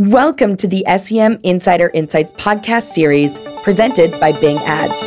Welcome 0.00 0.56
to 0.58 0.68
the 0.68 0.84
SEM 0.96 1.38
Insider 1.42 1.90
Insights 1.92 2.30
podcast 2.34 2.84
series 2.84 3.36
presented 3.64 4.12
by 4.20 4.30
Bing 4.30 4.58
Ads. 4.58 5.02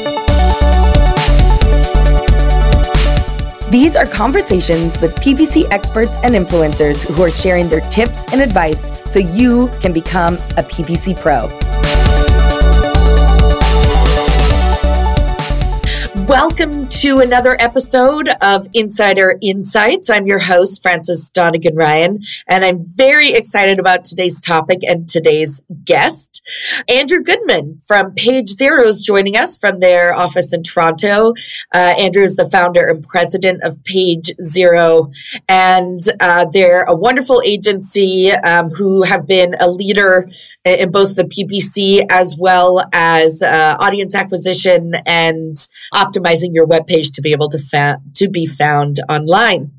These 3.71 3.95
are 3.95 4.05
conversations 4.05 4.99
with 4.99 5.15
PPC 5.15 5.71
experts 5.71 6.17
and 6.23 6.35
influencers 6.35 7.09
who 7.09 7.23
are 7.23 7.31
sharing 7.31 7.69
their 7.69 7.79
tips 7.89 8.25
and 8.33 8.41
advice 8.41 8.91
so 9.09 9.19
you 9.19 9.69
can 9.79 9.93
become 9.93 10.33
a 10.57 10.63
PPC 10.63 11.17
pro. 11.17 11.47
Welcome 16.31 16.87
to 16.87 17.17
another 17.17 17.57
episode 17.59 18.29
of 18.41 18.65
Insider 18.73 19.37
Insights. 19.41 20.09
I'm 20.09 20.25
your 20.25 20.39
host, 20.39 20.81
Frances 20.81 21.29
Donegan 21.29 21.75
Ryan, 21.75 22.21
and 22.47 22.63
I'm 22.63 22.85
very 22.85 23.33
excited 23.33 23.79
about 23.79 24.05
today's 24.05 24.39
topic 24.39 24.79
and 24.81 25.09
today's 25.09 25.61
guest. 25.83 26.41
Andrew 26.87 27.21
Goodman 27.21 27.81
from 27.85 28.13
Page 28.13 28.47
Zero 28.47 28.87
is 28.87 29.01
joining 29.01 29.35
us 29.35 29.57
from 29.57 29.81
their 29.81 30.15
office 30.15 30.53
in 30.53 30.63
Toronto. 30.63 31.33
Uh, 31.75 31.95
Andrew 31.99 32.23
is 32.23 32.37
the 32.37 32.49
founder 32.49 32.87
and 32.87 33.05
president 33.05 33.61
of 33.63 33.83
Page 33.83 34.31
Zero, 34.41 35.11
and 35.49 36.01
uh, 36.21 36.45
they're 36.45 36.83
a 36.83 36.95
wonderful 36.95 37.41
agency 37.45 38.31
um, 38.31 38.69
who 38.69 39.03
have 39.03 39.27
been 39.27 39.53
a 39.59 39.69
leader 39.69 40.29
in 40.63 40.91
both 40.91 41.17
the 41.17 41.25
PPC 41.25 42.05
as 42.09 42.37
well 42.37 42.85
as 42.93 43.41
uh, 43.41 43.75
audience 43.81 44.15
acquisition 44.15 44.93
and 45.05 45.57
optimizing 46.21 46.53
your 46.53 46.65
web 46.65 46.87
page 46.87 47.11
to 47.13 47.21
be 47.21 47.31
able 47.31 47.49
to 47.49 47.59
fa- 47.59 47.99
to 48.15 48.29
be 48.29 48.45
found 48.45 48.99
online. 49.09 49.71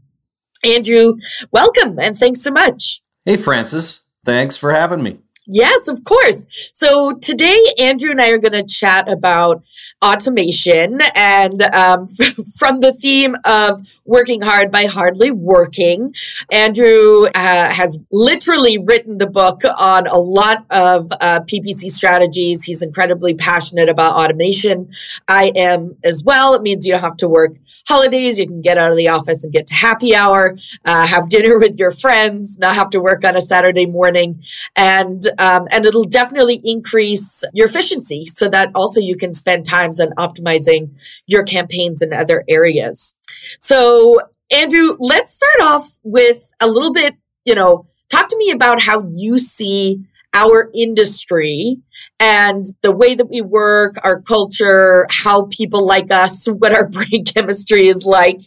Andrew, 0.64 1.14
welcome 1.50 1.98
and 1.98 2.16
thanks 2.16 2.42
so 2.42 2.50
much. 2.50 3.02
Hey, 3.24 3.36
Frances. 3.36 4.02
Thanks 4.24 4.56
for 4.56 4.72
having 4.72 5.02
me. 5.02 5.18
Yes, 5.54 5.86
of 5.86 6.02
course. 6.04 6.46
So 6.72 7.12
today, 7.12 7.60
Andrew 7.78 8.10
and 8.10 8.22
I 8.22 8.28
are 8.30 8.38
going 8.38 8.52
to 8.52 8.64
chat 8.64 9.06
about 9.06 9.62
automation 10.02 11.00
and 11.14 11.60
um, 11.60 12.08
from 12.56 12.80
the 12.80 12.94
theme 12.94 13.36
of 13.44 13.80
working 14.06 14.40
hard 14.40 14.70
by 14.72 14.86
hardly 14.86 15.30
working. 15.30 16.14
Andrew 16.50 17.26
uh, 17.34 17.68
has 17.68 17.98
literally 18.10 18.78
written 18.78 19.18
the 19.18 19.26
book 19.26 19.60
on 19.76 20.06
a 20.06 20.16
lot 20.16 20.64
of 20.70 21.12
uh, 21.20 21.40
PPC 21.40 21.90
strategies. 21.90 22.64
He's 22.64 22.82
incredibly 22.82 23.34
passionate 23.34 23.90
about 23.90 24.14
automation. 24.14 24.90
I 25.28 25.52
am 25.54 25.96
as 26.02 26.24
well. 26.24 26.54
It 26.54 26.62
means 26.62 26.86
you 26.86 26.92
don't 26.92 27.02
have 27.02 27.18
to 27.18 27.28
work 27.28 27.56
holidays. 27.86 28.38
You 28.38 28.46
can 28.46 28.62
get 28.62 28.78
out 28.78 28.90
of 28.90 28.96
the 28.96 29.08
office 29.08 29.44
and 29.44 29.52
get 29.52 29.66
to 29.66 29.74
happy 29.74 30.14
hour, 30.14 30.56
uh, 30.86 31.06
have 31.06 31.28
dinner 31.28 31.58
with 31.62 31.78
your 31.78 31.90
friends, 31.90 32.58
not 32.58 32.74
have 32.74 32.88
to 32.90 33.00
work 33.00 33.22
on 33.22 33.36
a 33.36 33.40
Saturday 33.42 33.84
morning. 33.84 34.42
And 34.76 35.22
um, 35.42 35.66
and 35.72 35.84
it'll 35.84 36.04
definitely 36.04 36.60
increase 36.62 37.42
your 37.52 37.66
efficiency 37.66 38.26
so 38.26 38.48
that 38.48 38.70
also 38.76 39.00
you 39.00 39.16
can 39.16 39.34
spend 39.34 39.66
times 39.66 40.00
on 40.00 40.10
optimizing 40.10 40.96
your 41.26 41.42
campaigns 41.42 42.00
in 42.00 42.12
other 42.12 42.44
areas. 42.48 43.16
So, 43.58 44.20
Andrew, 44.52 44.96
let's 45.00 45.34
start 45.34 45.60
off 45.62 45.96
with 46.04 46.48
a 46.60 46.68
little 46.68 46.92
bit, 46.92 47.16
you 47.44 47.56
know, 47.56 47.86
talk 48.08 48.28
to 48.28 48.38
me 48.38 48.52
about 48.52 48.80
how 48.82 49.10
you 49.14 49.40
see 49.40 50.04
our 50.34 50.70
industry 50.74 51.78
and 52.18 52.64
the 52.82 52.92
way 52.92 53.14
that 53.14 53.28
we 53.28 53.40
work, 53.40 53.96
our 54.04 54.22
culture, 54.22 55.06
how 55.10 55.46
people 55.46 55.86
like 55.86 56.10
us, 56.10 56.46
what 56.58 56.72
our 56.72 56.88
brain 56.88 57.24
chemistry 57.24 57.88
is 57.88 58.04
like. 58.04 58.40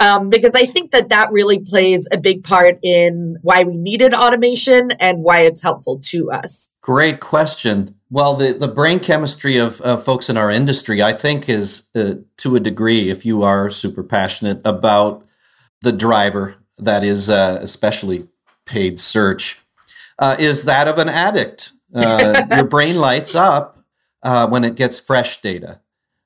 Um, 0.00 0.30
because 0.30 0.54
I 0.54 0.66
think 0.66 0.90
that 0.92 1.10
that 1.10 1.30
really 1.30 1.58
plays 1.58 2.08
a 2.10 2.18
big 2.18 2.42
part 2.42 2.78
in 2.82 3.36
why 3.42 3.64
we 3.64 3.76
needed 3.76 4.14
automation 4.14 4.92
and 4.92 5.22
why 5.22 5.40
it's 5.40 5.62
helpful 5.62 5.98
to 6.04 6.30
us. 6.30 6.68
Great 6.80 7.20
question. 7.20 7.94
Well, 8.10 8.34
the, 8.34 8.54
the 8.54 8.68
brain 8.68 9.00
chemistry 9.00 9.58
of 9.58 9.82
uh, 9.82 9.98
folks 9.98 10.30
in 10.30 10.38
our 10.38 10.50
industry, 10.50 11.02
I 11.02 11.12
think, 11.12 11.48
is 11.48 11.88
uh, 11.94 12.14
to 12.38 12.56
a 12.56 12.60
degree, 12.60 13.10
if 13.10 13.26
you 13.26 13.42
are 13.42 13.70
super 13.70 14.02
passionate 14.02 14.62
about 14.64 15.26
the 15.82 15.92
driver 15.92 16.56
that 16.78 17.04
is 17.04 17.28
uh, 17.28 17.58
especially 17.60 18.28
paid 18.64 18.98
search, 18.98 19.60
uh, 20.18 20.36
is 20.38 20.64
that 20.64 20.88
of 20.88 20.98
an 20.98 21.08
addict 21.08 21.72
uh, 21.94 22.44
your 22.56 22.66
brain 22.66 22.96
lights 22.96 23.34
up 23.34 23.78
uh, 24.22 24.48
when 24.48 24.64
it 24.64 24.74
gets 24.74 24.98
fresh 24.98 25.40
data. 25.40 25.80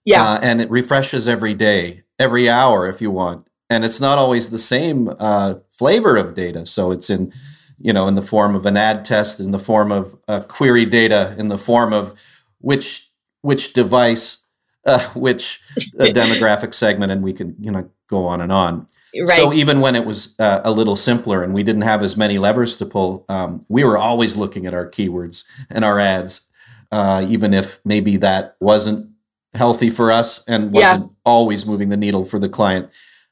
Yeah. 0.04 0.22
Uh, 0.24 0.40
and 0.42 0.60
it 0.60 0.70
refreshes 0.70 1.28
every 1.28 1.54
day, 1.54 2.02
every 2.18 2.48
hour 2.48 2.88
if 2.88 3.00
you 3.00 3.10
want. 3.10 3.46
And 3.70 3.84
it's 3.84 4.00
not 4.00 4.18
always 4.18 4.50
the 4.50 4.58
same 4.58 5.14
uh, 5.18 5.54
flavor 5.70 6.16
of 6.16 6.34
data. 6.34 6.66
So 6.66 6.90
it's 6.90 7.08
in, 7.08 7.32
you 7.78 7.92
know, 7.92 8.08
in 8.08 8.16
the 8.16 8.22
form 8.22 8.54
of 8.54 8.66
an 8.66 8.76
ad 8.76 9.04
test, 9.04 9.40
in 9.40 9.52
the 9.52 9.58
form 9.58 9.90
of 9.92 10.16
query 10.48 10.84
data, 10.84 11.34
in 11.38 11.48
the 11.48 11.58
form 11.58 11.92
of 11.92 12.14
which 12.58 13.08
which 13.40 13.72
device, 13.72 14.44
uh, 14.86 15.00
which 15.14 15.60
demographic 15.96 16.74
segment, 16.74 17.10
and 17.10 17.22
we 17.22 17.32
can, 17.32 17.56
you 17.58 17.70
know, 17.70 17.90
go 18.08 18.26
on 18.26 18.40
and 18.40 18.52
on. 18.52 18.86
Right. 19.14 19.36
So 19.36 19.52
even 19.52 19.80
when 19.80 19.94
it 19.94 20.06
was 20.06 20.34
uh, 20.38 20.62
a 20.64 20.72
little 20.72 20.96
simpler 20.96 21.42
and 21.42 21.52
we 21.52 21.62
didn't 21.62 21.82
have 21.82 22.02
as 22.02 22.16
many 22.16 22.38
levers 22.38 22.76
to 22.78 22.86
pull, 22.86 23.24
um, 23.28 23.64
we 23.68 23.84
were 23.84 23.98
always 23.98 24.36
looking 24.36 24.66
at 24.66 24.74
our 24.74 24.88
keywords 24.88 25.44
and 25.68 25.84
our 25.84 25.98
ads, 25.98 26.48
uh, 26.90 27.24
even 27.28 27.52
if 27.52 27.78
maybe 27.84 28.16
that 28.18 28.56
wasn't 28.60 29.10
healthy 29.54 29.90
for 29.90 30.10
us 30.10 30.42
and 30.46 30.72
wasn't 30.72 31.04
yeah. 31.04 31.16
always 31.24 31.66
moving 31.66 31.90
the 31.90 31.96
needle 31.96 32.24
for 32.24 32.38
the 32.38 32.48
client. 32.48 32.90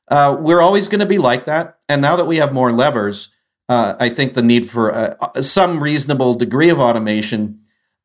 Uh, 0.08 0.36
we're 0.38 0.60
always 0.60 0.88
going 0.88 1.00
to 1.00 1.06
be 1.06 1.18
like 1.18 1.44
that. 1.46 1.78
And 1.88 2.02
now 2.02 2.16
that 2.16 2.26
we 2.26 2.38
have 2.38 2.52
more 2.52 2.70
levers, 2.70 3.34
uh, 3.68 3.94
I 3.98 4.08
think 4.08 4.34
the 4.34 4.42
need 4.42 4.68
for 4.68 4.92
uh, 4.92 5.42
some 5.42 5.82
reasonable 5.82 6.34
degree 6.34 6.68
of 6.68 6.78
automation 6.78 7.60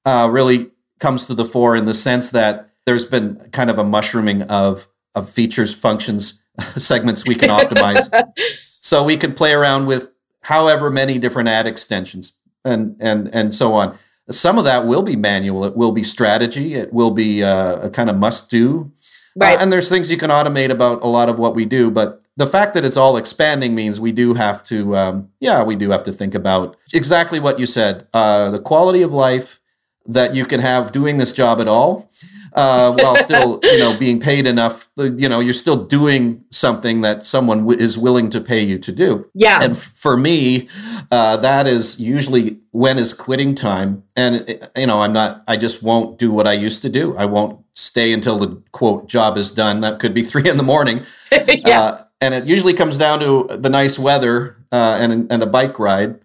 uh, 0.06 0.30
really 0.32 0.72
comes 1.00 1.26
to 1.28 1.34
the 1.34 1.46
fore 1.46 1.76
in 1.76 1.86
the 1.86 1.94
sense 1.94 2.30
that 2.30 2.70
there's 2.86 3.06
been 3.06 3.50
kind 3.52 3.70
of 3.70 3.78
a 3.78 3.84
mushrooming 3.84 4.44
of 4.44 4.88
of 5.16 5.30
features, 5.30 5.74
functions, 5.74 6.44
segments 6.78 7.26
we 7.28 7.36
can 7.36 7.50
optimize. 7.50 8.10
so 8.82 9.04
we 9.04 9.18
can 9.18 9.34
play 9.34 9.54
around 9.54 9.86
with 9.86 10.10
however 10.42 10.90
many 10.90 11.18
different 11.18 11.50
ad 11.50 11.66
extensions 11.68 12.34
and 12.64 12.96
and 13.00 13.34
and 13.34 13.54
so 13.54 13.74
on. 13.74 13.98
Some 14.32 14.58
of 14.58 14.66
that 14.66 14.86
will 14.86 15.04
be 15.04 15.16
manual. 15.16 15.66
It 15.66 15.78
will 15.78 15.92
be 15.92 16.04
strategy. 16.04 16.74
It 16.74 16.92
will 16.92 17.12
be 17.12 17.44
uh, 17.44 17.88
a 17.88 17.90
kind 17.90 18.10
of 18.10 18.18
must 18.18 18.50
do. 18.50 18.92
Uh, 19.40 19.46
right. 19.46 19.58
Uh, 19.58 19.62
and 19.62 19.72
there's 19.72 19.90
things 19.90 20.10
you 20.10 20.18
can 20.18 20.32
automate 20.32 20.70
about 20.70 21.04
a 21.04 21.08
lot 21.08 21.30
of 21.30 21.38
what 21.38 21.54
we 21.54 21.66
do, 21.66 21.92
but 21.92 22.22
the 22.38 22.48
fact 22.48 22.74
that 22.74 22.84
it's 22.84 22.98
all 22.98 23.18
expanding 23.18 23.76
means 23.76 24.00
we 24.00 24.12
do 24.12 24.34
have 24.34 24.64
to, 24.66 24.96
um, 24.96 25.30
yeah, 25.40 25.64
we 25.64 25.76
do 25.76 25.90
have 25.92 26.04
to 26.04 26.12
think 26.12 26.36
about 26.36 26.76
exactly 26.94 27.40
what 27.40 27.60
you 27.60 27.66
said: 27.66 28.08
uh, 28.14 28.50
the 28.50 28.60
quality 28.60 29.02
of 29.02 29.12
life 29.12 29.60
that 30.08 30.36
you 30.36 30.46
can 30.46 30.60
have 30.60 30.92
doing 30.92 31.18
this 31.18 31.34
job 31.34 31.60
at 31.60 31.68
all, 31.68 32.10
uh, 32.56 32.96
while 33.00 33.16
still 33.18 33.60
you 33.64 33.80
know 33.80 33.98
being 33.98 34.20
paid 34.20 34.48
enough 34.48 34.88
you 34.98 35.28
know 35.30 35.40
you're 35.40 35.54
still 35.54 35.86
doing 35.86 36.44
something 36.52 37.02
that 37.02 37.26
someone 37.26 37.60
w- 37.60 37.80
is 37.80 37.98
willing 37.98 38.30
to 38.30 38.42
pay 38.42 38.62
you 38.62 38.80
to 38.80 38.92
do. 38.92 39.30
Yeah. 39.34 39.62
And 39.62 39.78
for 39.78 40.18
me 40.18 40.70
uh, 41.12 41.38
that 41.38 41.68
is 41.68 42.00
usually 42.00 42.60
when 42.72 42.98
is 42.98 43.14
quitting 43.14 43.56
time. 43.56 44.04
And 44.16 44.50
uh, 44.50 44.68
you 44.80 44.88
know 44.88 45.02
i'm 45.02 45.14
not 45.14 45.44
i 45.48 45.58
just 45.58 45.84
won't 45.84 46.18
do 46.18 46.32
what 46.32 46.48
i 46.48 46.54
used 46.54 46.82
to 46.84 46.90
do. 46.90 47.16
I 47.18 47.26
won't 47.26 47.60
stay 47.74 48.14
until 48.14 48.38
the 48.38 48.62
quote 48.72 49.08
job 49.08 49.38
is 49.38 49.52
done. 49.52 49.82
That 49.82 50.00
could 50.00 50.14
be 50.14 50.24
three 50.32 50.50
in 50.50 50.58
the 50.58 50.64
morning. 50.64 51.06
Yeah. 51.48 51.82
Uh, 51.82 52.02
and 52.22 52.34
it 52.34 52.46
usually 52.46 52.74
comes 52.74 52.98
down 52.98 53.20
to 53.20 53.48
the 53.58 53.70
nice 53.70 54.00
weather 54.00 54.58
uh, 54.72 54.98
and, 55.00 55.32
and 55.32 55.44
a 55.44 55.46
bike 55.46 55.78
ride 55.78 56.20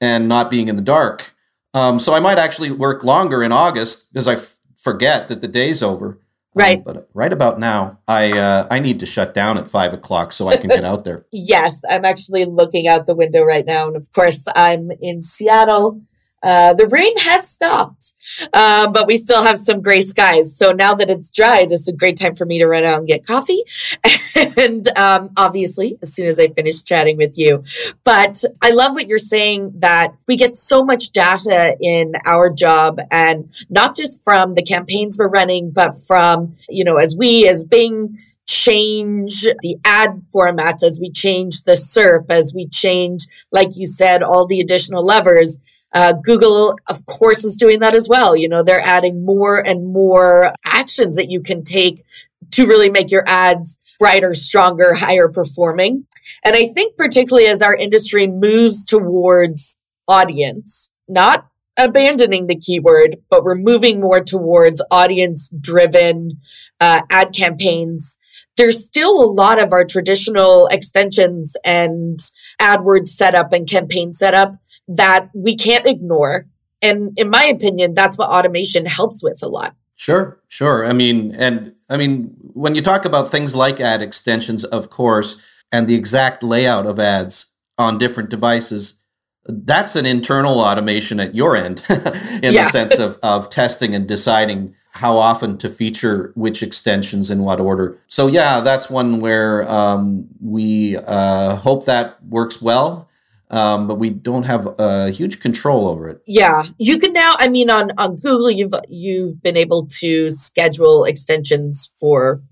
and 0.00 0.28
not 0.28 0.50
being 0.50 0.68
in 0.68 0.76
the 0.76 0.82
dark 0.82 1.35
um, 1.76 2.00
so 2.00 2.14
I 2.14 2.20
might 2.20 2.38
actually 2.38 2.70
work 2.70 3.04
longer 3.04 3.42
in 3.42 3.52
August 3.52 4.10
because 4.10 4.26
I 4.26 4.36
forget 4.78 5.28
that 5.28 5.42
the 5.42 5.48
day's 5.48 5.82
over. 5.82 6.08
Um, 6.08 6.18
right. 6.54 6.78
Um, 6.78 6.84
but 6.84 7.10
right 7.12 7.32
about 7.32 7.60
now, 7.60 7.98
I 8.08 8.32
uh, 8.32 8.66
I 8.70 8.78
need 8.78 8.98
to 9.00 9.06
shut 9.06 9.34
down 9.34 9.58
at 9.58 9.68
five 9.68 9.92
o'clock 9.92 10.32
so 10.32 10.48
I 10.48 10.56
can 10.56 10.70
get 10.70 10.84
out 10.84 11.04
there. 11.04 11.26
yes, 11.32 11.82
I'm 11.86 12.06
actually 12.06 12.46
looking 12.46 12.88
out 12.88 13.06
the 13.06 13.14
window 13.14 13.42
right 13.42 13.66
now, 13.66 13.88
and 13.88 13.96
of 13.96 14.10
course, 14.12 14.46
I'm 14.54 14.90
in 15.02 15.22
Seattle. 15.22 16.00
Uh, 16.46 16.72
the 16.74 16.86
rain 16.86 17.18
has 17.18 17.48
stopped, 17.48 18.14
uh, 18.52 18.88
but 18.88 19.08
we 19.08 19.16
still 19.16 19.42
have 19.42 19.58
some 19.58 19.82
gray 19.82 20.00
skies. 20.00 20.56
So 20.56 20.70
now 20.70 20.94
that 20.94 21.10
it's 21.10 21.32
dry, 21.32 21.66
this 21.66 21.80
is 21.80 21.88
a 21.88 21.92
great 21.92 22.16
time 22.16 22.36
for 22.36 22.46
me 22.46 22.60
to 22.60 22.68
run 22.68 22.84
out 22.84 22.98
and 22.98 23.08
get 23.08 23.26
coffee. 23.26 23.64
and 24.56 24.86
um, 24.96 25.30
obviously, 25.36 25.98
as 26.02 26.14
soon 26.14 26.28
as 26.28 26.38
I 26.38 26.46
finish 26.46 26.84
chatting 26.84 27.16
with 27.16 27.36
you. 27.36 27.64
But 28.04 28.44
I 28.62 28.70
love 28.70 28.94
what 28.94 29.08
you're 29.08 29.18
saying 29.18 29.72
that 29.78 30.14
we 30.28 30.36
get 30.36 30.54
so 30.54 30.84
much 30.84 31.10
data 31.10 31.76
in 31.80 32.12
our 32.24 32.48
job 32.48 33.00
and 33.10 33.52
not 33.68 33.96
just 33.96 34.22
from 34.22 34.54
the 34.54 34.62
campaigns 34.62 35.16
we're 35.18 35.26
running, 35.26 35.72
but 35.72 35.96
from, 35.96 36.54
you 36.68 36.84
know, 36.84 36.96
as 36.96 37.16
we, 37.18 37.48
as 37.48 37.66
Bing, 37.66 38.18
change 38.46 39.42
the 39.62 39.76
ad 39.84 40.22
formats, 40.32 40.84
as 40.84 41.00
we 41.00 41.10
change 41.10 41.64
the 41.64 41.72
SERP, 41.72 42.30
as 42.30 42.52
we 42.54 42.68
change, 42.68 43.26
like 43.50 43.76
you 43.76 43.86
said, 43.86 44.22
all 44.22 44.46
the 44.46 44.60
additional 44.60 45.04
levers 45.04 45.58
uh, 45.96 46.12
Google, 46.12 46.78
of 46.88 47.06
course, 47.06 47.42
is 47.42 47.56
doing 47.56 47.80
that 47.80 47.94
as 47.94 48.06
well. 48.06 48.36
You 48.36 48.50
know, 48.50 48.62
they're 48.62 48.84
adding 48.84 49.24
more 49.24 49.66
and 49.66 49.94
more 49.94 50.52
actions 50.62 51.16
that 51.16 51.30
you 51.30 51.40
can 51.40 51.64
take 51.64 52.04
to 52.50 52.66
really 52.66 52.90
make 52.90 53.10
your 53.10 53.24
ads 53.26 53.80
brighter, 53.98 54.34
stronger, 54.34 54.92
higher 54.92 55.26
performing. 55.26 56.06
And 56.44 56.54
I 56.54 56.66
think 56.66 56.98
particularly 56.98 57.48
as 57.48 57.62
our 57.62 57.74
industry 57.74 58.26
moves 58.26 58.84
towards 58.84 59.78
audience, 60.06 60.90
not 61.08 61.46
abandoning 61.78 62.46
the 62.46 62.60
keyword, 62.60 63.16
but 63.30 63.42
we're 63.42 63.54
moving 63.54 64.02
more 64.02 64.22
towards 64.22 64.84
audience 64.90 65.48
driven 65.48 66.32
uh, 66.78 67.00
ad 67.10 67.32
campaigns. 67.34 68.18
There's 68.58 68.86
still 68.86 69.18
a 69.18 69.32
lot 69.32 69.58
of 69.58 69.72
our 69.72 69.86
traditional 69.86 70.66
extensions 70.66 71.56
and 71.64 72.18
AdWords 72.60 73.08
setup 73.08 73.54
and 73.54 73.66
campaign 73.66 74.12
setup 74.12 74.56
that 74.88 75.30
we 75.34 75.56
can't 75.56 75.86
ignore. 75.86 76.46
And 76.82 77.12
in 77.16 77.30
my 77.30 77.44
opinion, 77.44 77.94
that's 77.94 78.18
what 78.18 78.28
automation 78.28 78.86
helps 78.86 79.22
with 79.22 79.42
a 79.42 79.48
lot. 79.48 79.74
Sure, 79.96 80.38
sure. 80.46 80.84
I 80.84 80.92
mean, 80.92 81.34
and 81.34 81.74
I 81.88 81.96
mean, 81.96 82.36
when 82.52 82.74
you 82.74 82.82
talk 82.82 83.04
about 83.04 83.30
things 83.30 83.54
like 83.54 83.80
ad 83.80 84.02
extensions, 84.02 84.64
of 84.64 84.90
course, 84.90 85.44
and 85.72 85.88
the 85.88 85.94
exact 85.94 86.42
layout 86.42 86.86
of 86.86 87.00
ads 87.00 87.46
on 87.78 87.98
different 87.98 88.28
devices, 88.28 89.00
that's 89.48 89.96
an 89.96 90.06
internal 90.06 90.60
automation 90.60 91.20
at 91.20 91.34
your 91.34 91.56
end 91.56 91.82
in 91.88 92.52
yeah. 92.52 92.64
the 92.64 92.70
sense 92.70 92.98
of, 92.98 93.18
of 93.22 93.48
testing 93.48 93.94
and 93.94 94.06
deciding 94.06 94.74
how 94.94 95.16
often 95.16 95.58
to 95.58 95.68
feature 95.68 96.32
which 96.34 96.62
extensions 96.62 97.30
in 97.30 97.42
what 97.42 97.60
order. 97.60 97.98
So 98.08 98.26
yeah, 98.26 98.60
that's 98.60 98.90
one 98.90 99.20
where 99.20 99.68
um, 99.70 100.26
we 100.40 100.96
uh, 100.96 101.56
hope 101.56 101.84
that 101.84 102.22
works 102.24 102.60
well. 102.60 103.05
Um, 103.48 103.86
but 103.86 103.94
we 103.96 104.10
don't 104.10 104.44
have 104.44 104.74
a 104.78 105.10
huge 105.10 105.40
control 105.40 105.86
over 105.86 106.08
it. 106.08 106.20
Yeah, 106.26 106.64
you 106.78 106.98
can 106.98 107.12
now. 107.12 107.36
I 107.38 107.48
mean, 107.48 107.70
on 107.70 107.92
on 107.96 108.16
Google, 108.16 108.50
you've 108.50 108.74
you've 108.88 109.40
been 109.40 109.56
able 109.56 109.86
to 110.00 110.30
schedule 110.30 111.04
extensions 111.04 111.90
for 112.00 112.42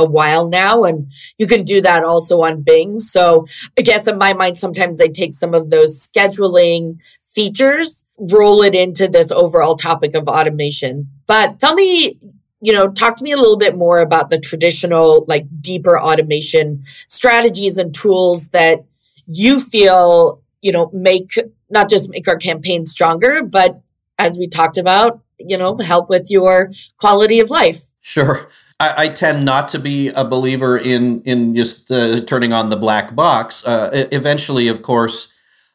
a 0.00 0.04
while 0.04 0.48
now 0.48 0.82
and 0.84 1.10
you 1.38 1.46
can 1.46 1.62
do 1.62 1.80
that 1.82 2.02
also 2.02 2.42
on 2.42 2.62
Bing. 2.62 2.98
So 2.98 3.46
I 3.78 3.82
guess 3.82 4.08
in 4.08 4.18
my 4.18 4.32
mind, 4.32 4.58
sometimes 4.58 5.00
I 5.00 5.08
take 5.08 5.34
some 5.34 5.54
of 5.54 5.70
those 5.70 6.08
scheduling 6.08 7.00
features, 7.24 8.04
roll 8.18 8.62
it 8.62 8.74
into 8.74 9.08
this 9.08 9.30
overall 9.30 9.76
topic 9.76 10.14
of 10.14 10.26
automation. 10.26 11.08
But 11.26 11.60
tell 11.60 11.74
me, 11.74 12.18
you 12.62 12.72
know, 12.72 12.90
talk 12.90 13.16
to 13.16 13.24
me 13.24 13.32
a 13.32 13.36
little 13.36 13.56
bit 13.56 13.76
more 13.76 14.00
about 14.00 14.30
the 14.30 14.38
traditional, 14.38 15.24
like 15.28 15.46
deeper 15.60 16.00
automation 16.00 16.84
strategies 17.08 17.78
and 17.78 17.94
tools 17.94 18.48
that 18.48 18.84
you 19.32 19.60
feel, 19.60 20.42
you 20.60 20.72
know, 20.72 20.90
make 20.92 21.38
not 21.70 21.88
just 21.88 22.10
make 22.10 22.26
our 22.28 22.36
campaign 22.36 22.84
stronger, 22.84 23.42
but 23.42 23.80
as 24.18 24.38
we 24.38 24.48
talked 24.48 24.76
about, 24.76 25.20
you 25.38 25.56
know, 25.56 25.76
help 25.78 26.08
with 26.08 26.30
your 26.30 26.72
quality 26.98 27.40
of 27.40 27.50
life. 27.50 27.80
Sure. 28.00 28.48
I, 28.78 28.94
I, 28.96 29.08
tend 29.08 29.44
not 29.44 29.68
to 29.70 29.78
be 29.78 30.08
a 30.08 30.24
believer 30.24 30.78
in 30.78 31.22
in 31.22 31.54
just 31.54 31.90
uh, 31.90 32.20
turning 32.22 32.52
on 32.52 32.70
the 32.70 32.76
black 32.76 33.14
box. 33.14 33.64
Uh, 33.66 34.06
eventually, 34.10 34.68
of 34.68 34.82
course, 34.82 35.32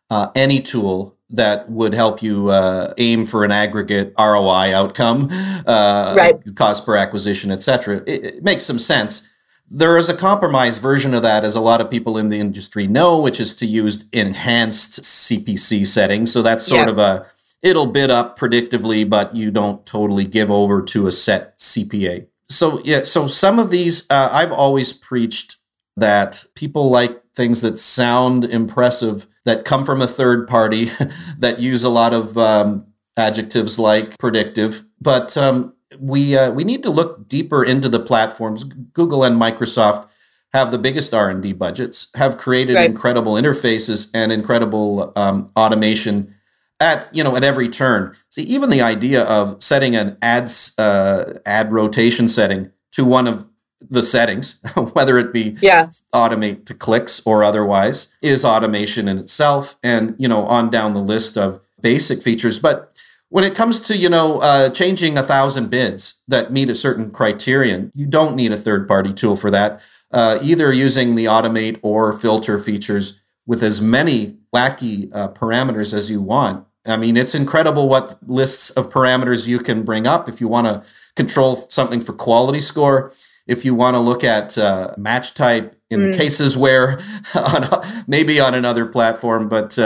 uh, 0.10 0.30
any 0.36 0.60
tool 0.60 1.16
that 1.30 1.70
would 1.70 1.94
help 1.94 2.22
you 2.22 2.50
uh, 2.50 2.94
aim 2.98 3.26
for 3.26 3.44
an 3.44 3.52
aggregate 3.52 4.14
ROI 4.18 4.74
outcome, 4.74 5.30
uh, 5.66 6.14
right. 6.18 6.56
cost 6.56 6.86
per 6.86 6.96
acquisition, 6.96 7.52
etc., 7.52 7.98
it, 8.08 8.26
it 8.26 8.44
makes 8.44 8.64
some 8.64 8.80
sense. 8.80 9.30
There 9.70 9.98
is 9.98 10.10
a 10.10 10.16
compromise 10.16 10.78
version 10.78 11.14
of 11.14 11.24
that, 11.24 11.44
as 11.44 11.56
a 11.56 11.62
lot 11.62 11.82
of 11.82 11.90
people 11.90 12.18
in 12.18 12.30
the 12.30 12.40
industry 12.40 12.88
know, 12.88 13.20
which 13.20 13.40
is 13.40 13.56
to 13.56 13.66
use 13.66 14.06
enhanced 14.12 15.02
CPC 15.02 15.88
settings. 15.88 16.32
So 16.32 16.42
that's 16.42 16.66
sort 16.66 16.88
yeah. 16.88 16.92
of 16.92 16.98
a 16.98 17.26
it'll 17.64 17.88
bid 17.88 18.12
up 18.12 18.38
predictively, 18.38 19.10
but 19.10 19.36
you 19.36 19.50
don't 19.50 19.86
totally 19.86 20.26
give 20.26 20.52
over 20.52 20.84
to 20.84 21.08
a 21.08 21.12
set 21.12 21.58
CPA 21.58 22.28
so 22.50 22.82
yeah, 22.84 23.04
so 23.04 23.28
some 23.28 23.60
of 23.60 23.72
these 23.72 24.06
uh, 24.10 24.30
I've 24.32 24.52
always 24.52 24.94
preached 24.94 25.58
that 25.98 26.46
people 26.56 26.90
like 26.90 27.22
things 27.34 27.62
that 27.62 27.80
sound 27.80 28.46
impressive 28.46 29.28
that 29.46 29.66
come 29.66 29.86
from 29.86 30.02
a 30.02 30.08
third 30.08 30.48
party 30.48 30.90
that 31.38 31.60
use 31.60 31.84
a 31.84 31.90
lot 31.90 32.14
of 32.14 32.38
um, 32.38 32.86
adjectives 33.18 33.80
like 33.80 34.18
predictive, 34.18 34.84
but 35.02 35.36
um, 35.38 35.74
we 36.00 36.38
uh, 36.38 36.52
we 36.52 36.64
need 36.64 36.84
to 36.84 36.90
look 36.90 37.28
deeper 37.28 37.64
into 37.64 37.90
the 37.90 38.00
platforms. 38.00 38.64
Google 38.64 39.24
and 39.24 39.40
Microsoft 39.40 40.08
have 40.54 40.72
the 40.72 40.78
biggest 40.78 41.14
R 41.14 41.30
and 41.30 41.44
D 41.44 41.54
budgets, 41.54 42.08
have 42.16 42.38
created 42.38 42.76
right. 42.76 42.90
incredible 42.90 43.34
interfaces 43.34 44.10
and 44.14 44.32
incredible 44.32 45.12
um, 45.16 45.52
automation 45.56 46.34
at 46.80 47.14
you 47.14 47.24
know 47.24 47.36
at 47.36 47.44
every 47.44 47.70
turn. 47.70 48.16
See, 48.30 48.44
even 48.44 48.70
the 48.70 48.82
idea 48.82 49.24
of 49.24 49.62
setting 49.62 49.96
an 49.96 50.18
ads 50.22 50.78
uh, 50.78 51.40
ad 51.46 51.72
rotation 51.72 52.30
setting 52.30 52.72
to 52.94 53.06
one 53.06 53.28
of 53.28 53.48
the 53.82 54.04
settings, 54.04 54.62
whether 54.94 55.18
it 55.18 55.34
be 55.34 55.58
yeah. 55.62 55.90
automate 56.14 56.66
to 56.66 56.74
clicks 56.74 57.26
or 57.26 57.44
otherwise, 57.44 58.14
is 58.22 58.46
automation 58.46 59.08
in 59.08 59.20
itself, 59.20 59.78
and 59.84 60.16
you 60.18 60.28
know 60.28 60.46
on 60.46 60.70
down 60.70 60.94
the 60.94 61.00
list 61.00 61.38
of 61.38 61.60
basic 61.82 62.22
features. 62.22 62.60
But 62.60 62.95
when 63.36 63.44
it 63.44 63.54
comes 63.54 63.82
to 63.82 63.98
you 63.98 64.08
know 64.08 64.40
uh, 64.40 64.70
changing 64.70 65.18
a 65.18 65.22
thousand 65.22 65.70
bids 65.70 66.24
that 66.26 66.54
meet 66.54 66.70
a 66.70 66.74
certain 66.74 67.12
criterion, 67.12 67.92
you 67.94 68.06
don't 68.06 68.34
need 68.34 68.54
a 68.54 68.58
third 68.58 68.88
party 68.88 69.12
tool 69.12 69.36
for 69.36 69.52
that. 69.52 69.82
Uh, 70.10 70.40
either 70.42 70.72
using 70.72 71.16
the 71.16 71.26
automate 71.26 71.78
or 71.82 72.14
filter 72.14 72.58
features 72.58 73.22
with 73.46 73.62
as 73.62 73.82
many 73.82 74.38
wacky 74.56 75.14
uh, 75.14 75.28
parameters 75.28 75.94
as 75.94 76.10
you 76.10 76.22
want. 76.22 76.66
I 76.86 76.96
mean, 76.96 77.18
it's 77.18 77.36
incredible 77.36 77.90
what 77.90 78.18
lists 78.26 78.70
of 78.70 78.90
parameters 78.90 79.46
you 79.46 79.60
can 79.60 79.84
bring 79.84 80.08
up 80.08 80.30
if 80.30 80.40
you 80.40 80.48
want 80.48 80.68
to 80.68 80.90
control 81.18 81.68
something 81.70 82.00
for 82.00 82.14
quality 82.14 82.62
score. 82.62 83.12
If 83.48 83.66
you 83.66 83.76
want 83.76 83.96
to 83.96 84.00
look 84.00 84.24
at 84.24 84.58
uh, 84.58 84.94
match 84.98 85.34
type 85.34 85.76
in 85.90 86.00
mm. 86.00 86.18
cases 86.18 86.56
where, 86.56 87.00
on 87.36 87.68
maybe 88.08 88.40
on 88.40 88.54
another 88.54 88.86
platform, 88.86 89.50
but 89.50 89.78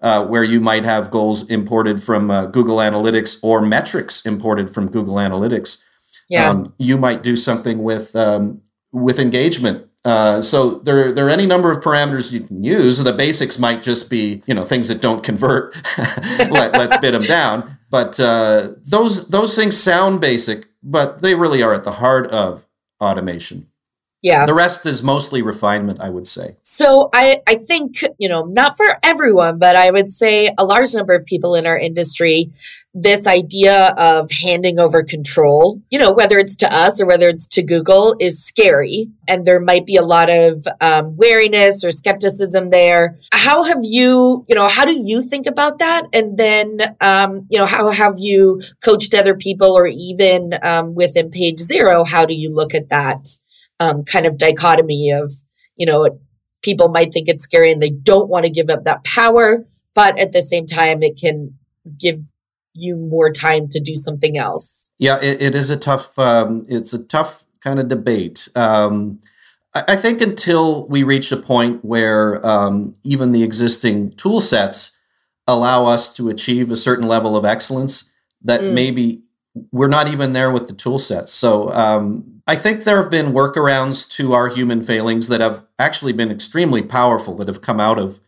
uh, 0.00 0.26
where 0.26 0.44
you 0.44 0.60
might 0.60 0.84
have 0.84 1.10
goals 1.10 1.48
imported 1.50 2.02
from 2.02 2.30
uh, 2.30 2.46
Google 2.46 2.76
Analytics 2.76 3.38
or 3.42 3.60
metrics 3.60 4.24
imported 4.24 4.70
from 4.70 4.90
Google 4.90 5.16
Analytics, 5.16 5.82
yeah. 6.30 6.50
Um, 6.50 6.74
you 6.78 6.98
might 6.98 7.22
do 7.22 7.36
something 7.36 7.82
with 7.82 8.14
um, 8.14 8.60
with 8.92 9.18
engagement 9.18 9.88
uh, 10.04 10.40
so 10.40 10.70
there, 10.70 11.12
there 11.12 11.26
are 11.26 11.30
any 11.30 11.46
number 11.46 11.70
of 11.70 11.82
parameters 11.82 12.32
you 12.32 12.40
can 12.40 12.62
use. 12.62 12.98
The 12.98 13.12
basics 13.12 13.58
might 13.58 13.82
just 13.82 14.08
be, 14.08 14.42
you 14.46 14.54
know, 14.54 14.64
things 14.64 14.88
that 14.88 15.02
don't 15.02 15.22
convert. 15.22 15.76
Let, 16.38 16.74
us 16.74 16.98
bid 16.98 17.14
them 17.14 17.24
down. 17.24 17.78
But 17.90 18.18
uh, 18.20 18.74
those 18.84 19.28
those 19.28 19.56
things 19.56 19.76
sound 19.76 20.20
basic, 20.20 20.66
but 20.82 21.20
they 21.22 21.34
really 21.34 21.62
are 21.62 21.74
at 21.74 21.84
the 21.84 21.92
heart 21.92 22.30
of 22.30 22.66
automation. 23.00 23.66
Yeah. 24.20 24.46
The 24.46 24.54
rest 24.54 24.84
is 24.84 25.02
mostly 25.02 25.42
refinement, 25.42 26.00
I 26.00 26.10
would 26.10 26.26
say. 26.26 26.56
So 26.64 27.08
I, 27.14 27.40
I 27.46 27.54
think, 27.54 28.02
you 28.18 28.28
know, 28.28 28.44
not 28.44 28.76
for 28.76 28.98
everyone, 29.02 29.58
but 29.58 29.76
I 29.76 29.92
would 29.92 30.10
say 30.10 30.52
a 30.58 30.64
large 30.64 30.92
number 30.92 31.14
of 31.14 31.24
people 31.24 31.54
in 31.54 31.66
our 31.66 31.78
industry, 31.78 32.50
this 32.92 33.28
idea 33.28 33.94
of 33.96 34.32
handing 34.32 34.80
over 34.80 35.04
control, 35.04 35.80
you 35.88 36.00
know, 36.00 36.10
whether 36.10 36.36
it's 36.38 36.56
to 36.56 36.74
us 36.74 37.00
or 37.00 37.06
whether 37.06 37.28
it's 37.28 37.46
to 37.48 37.62
Google 37.62 38.16
is 38.18 38.44
scary. 38.44 39.08
And 39.28 39.46
there 39.46 39.60
might 39.60 39.86
be 39.86 39.94
a 39.94 40.02
lot 40.02 40.30
of 40.30 40.66
um, 40.80 41.16
wariness 41.16 41.84
or 41.84 41.92
skepticism 41.92 42.70
there. 42.70 43.20
How 43.32 43.62
have 43.62 43.80
you, 43.82 44.44
you 44.48 44.54
know, 44.56 44.66
how 44.66 44.84
do 44.84 45.00
you 45.00 45.22
think 45.22 45.46
about 45.46 45.78
that? 45.78 46.06
And 46.12 46.36
then, 46.36 46.96
um, 47.00 47.46
you 47.50 47.58
know, 47.58 47.66
how 47.66 47.90
have 47.92 48.14
you 48.18 48.60
coached 48.82 49.14
other 49.14 49.36
people 49.36 49.76
or 49.76 49.86
even 49.86 50.54
um, 50.62 50.96
within 50.96 51.30
page 51.30 51.58
zero? 51.58 52.02
How 52.02 52.24
do 52.24 52.34
you 52.34 52.52
look 52.52 52.74
at 52.74 52.88
that? 52.88 53.38
Um, 53.80 54.04
kind 54.04 54.26
of 54.26 54.38
dichotomy 54.38 55.10
of, 55.10 55.32
you 55.76 55.86
know, 55.86 56.18
people 56.62 56.88
might 56.88 57.12
think 57.12 57.28
it's 57.28 57.44
scary 57.44 57.70
and 57.70 57.80
they 57.80 57.90
don't 57.90 58.28
want 58.28 58.44
to 58.44 58.50
give 58.50 58.70
up 58.70 58.84
that 58.84 59.04
power, 59.04 59.64
but 59.94 60.18
at 60.18 60.32
the 60.32 60.42
same 60.42 60.66
time, 60.66 61.02
it 61.02 61.18
can 61.18 61.54
give 61.98 62.20
you 62.74 62.96
more 62.96 63.32
time 63.32 63.68
to 63.68 63.80
do 63.80 63.96
something 63.96 64.36
else. 64.36 64.90
Yeah, 64.98 65.20
it, 65.20 65.40
it 65.40 65.54
is 65.54 65.70
a 65.70 65.76
tough, 65.76 66.18
um, 66.18 66.66
it's 66.68 66.92
a 66.92 67.02
tough 67.02 67.44
kind 67.62 67.80
of 67.80 67.88
debate. 67.88 68.48
Um, 68.54 69.20
I, 69.74 69.96
think 69.96 70.20
until 70.20 70.86
we 70.88 71.02
reach 71.02 71.30
a 71.30 71.36
point 71.36 71.84
where 71.84 72.44
um, 72.46 72.94
even 73.04 73.32
the 73.32 73.42
existing 73.42 74.12
tool 74.12 74.40
sets 74.40 74.96
allow 75.46 75.86
us 75.86 76.14
to 76.16 76.28
achieve 76.28 76.70
a 76.70 76.76
certain 76.76 77.06
level 77.06 77.36
of 77.36 77.44
excellence, 77.44 78.12
that 78.42 78.60
mm. 78.60 78.72
maybe 78.72 79.22
we're 79.72 79.88
not 79.88 80.08
even 80.08 80.32
there 80.32 80.50
with 80.50 80.68
the 80.68 80.74
tool 80.74 80.98
sets. 80.98 81.32
So 81.32 81.70
um, 81.70 82.37
I 82.48 82.56
think 82.56 82.84
there 82.84 83.00
have 83.02 83.10
been 83.10 83.32
workarounds 83.32 84.10
to 84.12 84.32
our 84.32 84.48
human 84.48 84.82
failings 84.82 85.28
that 85.28 85.42
have 85.42 85.66
actually 85.78 86.14
been 86.14 86.30
extremely 86.30 86.80
powerful 86.80 87.34
that 87.36 87.46
have 87.46 87.60
come 87.60 87.78
out 87.78 87.98
of 87.98 88.20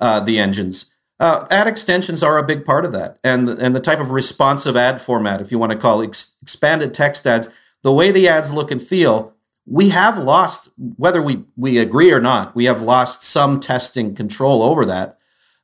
uh, 0.00 0.18
the 0.20 0.38
engines. 0.38 0.94
Uh, 1.20 1.46
ad 1.50 1.66
extensions 1.66 2.22
are 2.22 2.38
a 2.38 2.42
big 2.42 2.64
part 2.64 2.86
of 2.86 2.92
that, 2.92 3.18
and 3.22 3.50
and 3.50 3.76
the 3.76 3.80
type 3.80 4.00
of 4.00 4.10
responsive 4.10 4.76
ad 4.76 5.00
format, 5.00 5.42
if 5.42 5.52
you 5.52 5.58
want 5.58 5.72
to 5.72 5.78
call 5.78 6.00
it 6.00 6.08
ex- 6.08 6.36
expanded 6.42 6.94
text 6.94 7.26
ads, 7.26 7.50
the 7.82 7.92
way 7.92 8.10
the 8.10 8.26
ads 8.26 8.50
look 8.50 8.70
and 8.70 8.80
feel, 8.80 9.34
we 9.66 9.90
have 9.90 10.18
lost 10.18 10.70
whether 10.96 11.20
we 11.20 11.44
we 11.54 11.78
agree 11.78 12.12
or 12.12 12.20
not, 12.20 12.54
we 12.54 12.64
have 12.64 12.80
lost 12.80 13.22
some 13.22 13.60
testing 13.60 14.14
control 14.14 14.62
over 14.62 14.86
that 14.86 15.18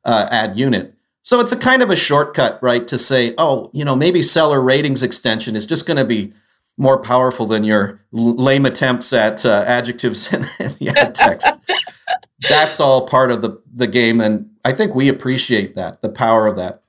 uh, 0.04 0.28
ad 0.31 0.59
unit. 0.59 0.95
So 1.23 1.40
it's 1.40 1.52
a 1.52 1.59
kind 1.59 1.83
of 1.83 1.90
a 1.90 1.97
shortcut, 1.97 2.62
right, 2.62 2.87
to 2.88 2.99
say, 2.99 3.35
oh, 3.38 3.71
you 3.73 3.85
know, 3.85 3.97
maybe 3.97 4.23
seller 4.23 4.61
ratings 4.61 5.02
extension 5.02 5.57
is 5.57 5.66
just 5.66 5.87
going 5.87 5.99
to 5.99 6.04
be 6.04 6.33
more 6.83 7.01
powerful 7.01 7.47
than 7.47 7.62
your 7.62 8.05
lame 8.11 8.67
attempts 8.67 9.12
at 9.12 9.47
uh, 9.47 9.65
adjectives 9.67 10.33
in, 10.33 10.43
in 10.59 10.73
the 10.75 10.89
ad 10.89 11.15
text. 11.15 11.49
That's 12.49 12.81
all 12.81 13.07
part 13.07 13.31
of 13.31 13.41
the, 13.41 13.62
the 13.73 13.87
game. 13.87 14.21
And 14.21 14.51
I 14.65 14.73
think 14.73 14.95
we 14.95 15.09
appreciate 15.09 15.77
that, 15.77 16.03
the 16.03 16.09
power 16.09 16.49
of 16.49 16.57
that. 16.57 16.83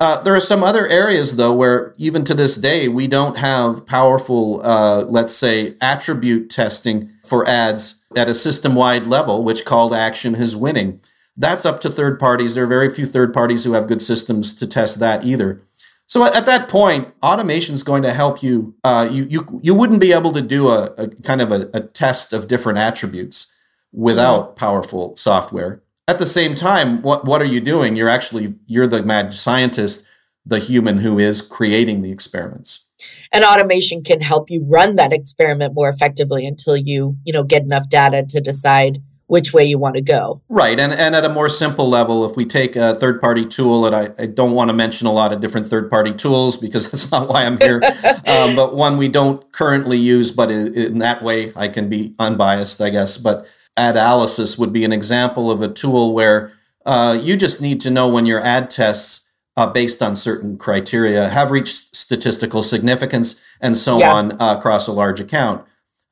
Uh, 0.00 0.20
there 0.22 0.34
are 0.34 0.40
some 0.40 0.62
other 0.62 0.86
areas, 0.88 1.36
though, 1.36 1.52
where 1.52 1.94
even 1.98 2.24
to 2.24 2.34
this 2.34 2.56
day, 2.56 2.88
we 2.88 3.06
don't 3.08 3.36
have 3.36 3.86
powerful, 3.86 4.60
uh, 4.64 5.04
let's 5.04 5.34
say, 5.34 5.74
attribute 5.80 6.50
testing 6.50 7.10
for 7.24 7.48
ads 7.48 8.04
at 8.16 8.28
a 8.28 8.34
system 8.34 8.74
wide 8.74 9.06
level, 9.06 9.42
which 9.42 9.64
call 9.64 9.90
to 9.90 9.96
action 9.96 10.34
is 10.34 10.54
winning. 10.54 11.00
That's 11.36 11.64
up 11.64 11.80
to 11.82 11.90
third 11.90 12.18
parties. 12.18 12.54
There 12.54 12.64
are 12.64 12.68
very 12.68 12.90
few 12.90 13.06
third 13.06 13.32
parties 13.32 13.64
who 13.64 13.72
have 13.72 13.86
good 13.86 14.02
systems 14.02 14.54
to 14.56 14.66
test 14.66 14.98
that 15.00 15.24
either. 15.24 15.62
So 16.08 16.24
at 16.24 16.46
that 16.46 16.70
point, 16.70 17.08
automation 17.22 17.74
is 17.74 17.82
going 17.82 18.02
to 18.02 18.14
help 18.14 18.42
you. 18.42 18.74
Uh, 18.82 19.08
you 19.12 19.26
you 19.28 19.60
you 19.62 19.74
wouldn't 19.74 20.00
be 20.00 20.12
able 20.12 20.32
to 20.32 20.40
do 20.40 20.68
a, 20.68 20.86
a 20.96 21.08
kind 21.22 21.42
of 21.42 21.52
a, 21.52 21.70
a, 21.74 21.80
test 21.80 22.32
of 22.32 22.48
different 22.48 22.78
attributes 22.78 23.52
without 23.92 24.56
powerful 24.56 25.14
software. 25.16 25.82
At 26.08 26.18
the 26.18 26.24
same 26.24 26.54
time, 26.54 27.02
what 27.02 27.26
what 27.26 27.42
are 27.42 27.46
you 27.46 27.60
doing? 27.60 27.94
You're 27.94 28.08
actually 28.08 28.54
you're 28.66 28.86
the 28.86 29.02
mad 29.02 29.34
scientist, 29.34 30.06
the 30.46 30.58
human 30.58 30.98
who 30.98 31.18
is 31.18 31.42
creating 31.42 32.00
the 32.00 32.10
experiments. 32.10 32.86
And 33.30 33.44
automation 33.44 34.02
can 34.02 34.22
help 34.22 34.50
you 34.50 34.64
run 34.66 34.96
that 34.96 35.12
experiment 35.12 35.74
more 35.74 35.90
effectively 35.90 36.46
until 36.46 36.76
you 36.76 37.18
you 37.24 37.34
know 37.34 37.44
get 37.44 37.64
enough 37.64 37.90
data 37.90 38.24
to 38.30 38.40
decide 38.40 39.02
which 39.28 39.52
way 39.52 39.64
you 39.64 39.78
want 39.78 39.94
to 39.94 40.00
go. 40.00 40.40
Right. 40.48 40.80
And, 40.80 40.92
and 40.92 41.14
at 41.14 41.24
a 41.24 41.28
more 41.28 41.50
simple 41.50 41.88
level, 41.88 42.28
if 42.28 42.34
we 42.34 42.46
take 42.46 42.76
a 42.76 42.94
third 42.94 43.20
party 43.20 43.44
tool, 43.44 43.86
and 43.86 43.94
I, 43.94 44.22
I 44.22 44.26
don't 44.26 44.52
want 44.52 44.70
to 44.70 44.74
mention 44.74 45.06
a 45.06 45.12
lot 45.12 45.32
of 45.32 45.40
different 45.40 45.68
third 45.68 45.90
party 45.90 46.12
tools 46.12 46.56
because 46.56 46.90
that's 46.90 47.12
not 47.12 47.28
why 47.28 47.44
I'm 47.44 47.60
here, 47.60 47.80
um, 48.26 48.56
but 48.56 48.74
one 48.74 48.96
we 48.96 49.08
don't 49.08 49.50
currently 49.52 49.98
use, 49.98 50.32
but 50.32 50.50
in 50.50 50.98
that 50.98 51.22
way 51.22 51.52
I 51.54 51.68
can 51.68 51.88
be 51.88 52.14
unbiased, 52.18 52.80
I 52.80 52.90
guess. 52.90 53.18
But 53.18 53.46
Adalysis 53.78 54.58
would 54.58 54.72
be 54.72 54.84
an 54.84 54.92
example 54.92 55.50
of 55.50 55.62
a 55.62 55.68
tool 55.68 56.14
where 56.14 56.52
uh, 56.86 57.18
you 57.20 57.36
just 57.36 57.60
need 57.60 57.82
to 57.82 57.90
know 57.90 58.08
when 58.08 58.24
your 58.24 58.40
ad 58.40 58.70
tests, 58.70 59.30
uh, 59.58 59.70
based 59.70 60.02
on 60.02 60.16
certain 60.16 60.56
criteria, 60.56 61.28
have 61.28 61.50
reached 61.50 61.94
statistical 61.94 62.62
significance 62.62 63.44
and 63.60 63.76
so 63.76 63.98
yeah. 63.98 64.10
on 64.10 64.32
uh, 64.40 64.56
across 64.58 64.88
a 64.88 64.92
large 64.92 65.20
account. 65.20 65.66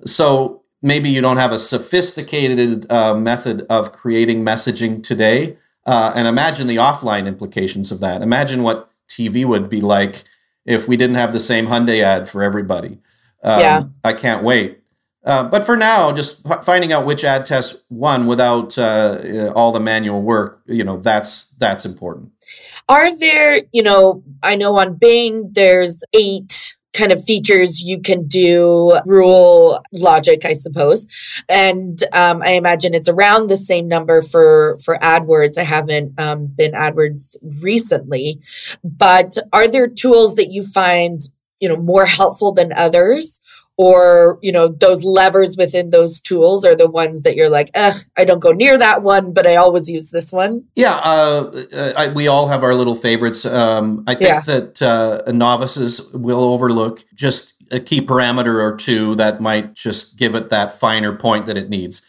So 0.05 0.65
maybe 0.87 1.11
you 1.11 1.21
don't 1.21 1.37
have 1.37 1.51
a 1.51 1.59
sophisticated 1.59 2.91
uh, 2.91 3.13
method 3.13 3.67
of 3.69 3.93
creating 3.93 4.45
messaging 4.45 5.03
today. 5.03 5.59
Uh, 5.85 6.13
and 6.15 6.29
imagine 6.29 6.69
the 6.69 6.77
offline 6.77 7.27
implications 7.27 7.91
of 7.91 7.99
that. 8.01 8.23
Imagine 8.23 8.63
what 8.63 8.91
TV 9.09 9.45
would 9.45 9.69
be 9.69 9.81
like 9.81 10.25
if 10.65 10.87
we 10.87 10.97
didn't 10.97 11.17
have 11.17 11.33
the 11.33 11.41
same 11.41 11.67
Hyundai 11.67 12.03
ad 12.03 12.29
for 12.29 12.43
everybody. 12.43 12.99
Um, 13.43 13.61
yeah. 13.61 13.83
I 14.05 14.13
can't 14.13 14.45
wait. 14.45 14.81
Uh, 15.25 15.49
but 15.49 15.65
for 15.65 15.77
now, 15.77 16.13
just 16.13 16.49
f- 16.49 16.65
finding 16.65 16.93
out 16.93 17.05
which 17.05 17.25
ad 17.25 17.45
test 17.45 17.83
won 17.91 18.29
without 18.29 18.79
uh, 18.79 19.53
all 19.57 19.73
the 19.73 19.81
manual 19.81 20.23
work, 20.23 20.63
you 20.67 20.85
know, 20.85 20.99
that's 20.99 21.51
that's 21.59 21.85
important. 21.85 22.31
Are 22.89 23.17
there, 23.19 23.63
you 23.73 23.83
know, 23.83 24.23
I 24.45 24.55
know 24.55 24.77
on 24.77 24.95
Bing 24.95 25.51
there's 25.53 26.01
eight 26.13 26.66
kind 26.97 27.13
of 27.13 27.23
features 27.25 27.81
you 27.81 28.01
can 28.01 28.27
do 28.27 28.99
rule 29.07 29.83
logic, 29.93 30.45
I 30.45 30.55
suppose. 30.55 31.07
And 31.49 31.99
um, 32.13 32.43
I 32.43 32.53
imagine 32.53 32.95
it's 32.95 33.09
around 33.09 33.49
the 33.49 33.57
same 33.57 33.87
number 33.87 34.23
for 34.23 34.79
for 34.85 34.99
AdWords. 34.99 35.59
I 35.59 35.63
haven't 35.65 36.19
um, 36.19 36.47
been 36.47 36.73
AdWords 36.73 37.37
recently, 37.63 38.41
but 38.83 39.37
are 39.53 39.69
there 39.69 39.87
tools 39.87 40.35
that 40.37 40.51
you 40.51 40.63
find 40.63 41.21
you 41.61 41.69
know 41.69 41.77
more 41.77 42.07
helpful 42.07 42.53
than 42.53 42.73
others? 42.73 43.41
Or 43.77 44.39
you 44.43 44.51
know 44.51 44.69
those 44.69 45.05
levers 45.05 45.57
within 45.57 45.91
those 45.91 46.21
tools 46.21 46.65
are 46.65 46.75
the 46.75 46.89
ones 46.89 47.23
that 47.23 47.37
you're 47.37 47.51
like 47.51 47.71
ugh 47.75 47.95
i 48.17 48.25
don't 48.25 48.41
go 48.41 48.51
near 48.51 48.79
that 48.79 49.03
one 49.03 49.33
but 49.33 49.47
i 49.47 49.57
always 49.57 49.89
use 49.89 50.11
this 50.11 50.33
one 50.33 50.65
yeah 50.75 51.01
uh, 51.05 51.65
uh 51.73 51.93
I, 51.97 52.09
we 52.09 52.29
all 52.29 52.49
have 52.49 52.63
our 52.63 52.75
little 52.75 52.95
favorites 52.95 53.45
um, 53.45 54.05
i 54.07 54.15
think 54.15 54.29
yeah. 54.29 54.41
that 54.41 54.83
uh, 54.83 55.31
novices 55.33 56.11
will 56.13 56.43
overlook 56.43 57.05
just 57.15 57.55
a 57.71 57.81
key 57.81 58.01
parameter 58.01 58.61
or 58.63 58.77
two 58.77 59.15
that 59.17 59.41
might 59.41 59.75
just 59.75 60.17
give 60.17 60.35
it 60.35 60.51
that 60.51 60.73
finer 60.73 61.15
point 61.15 61.47
that 61.47 61.57
it 61.57 61.69
needs 61.69 62.07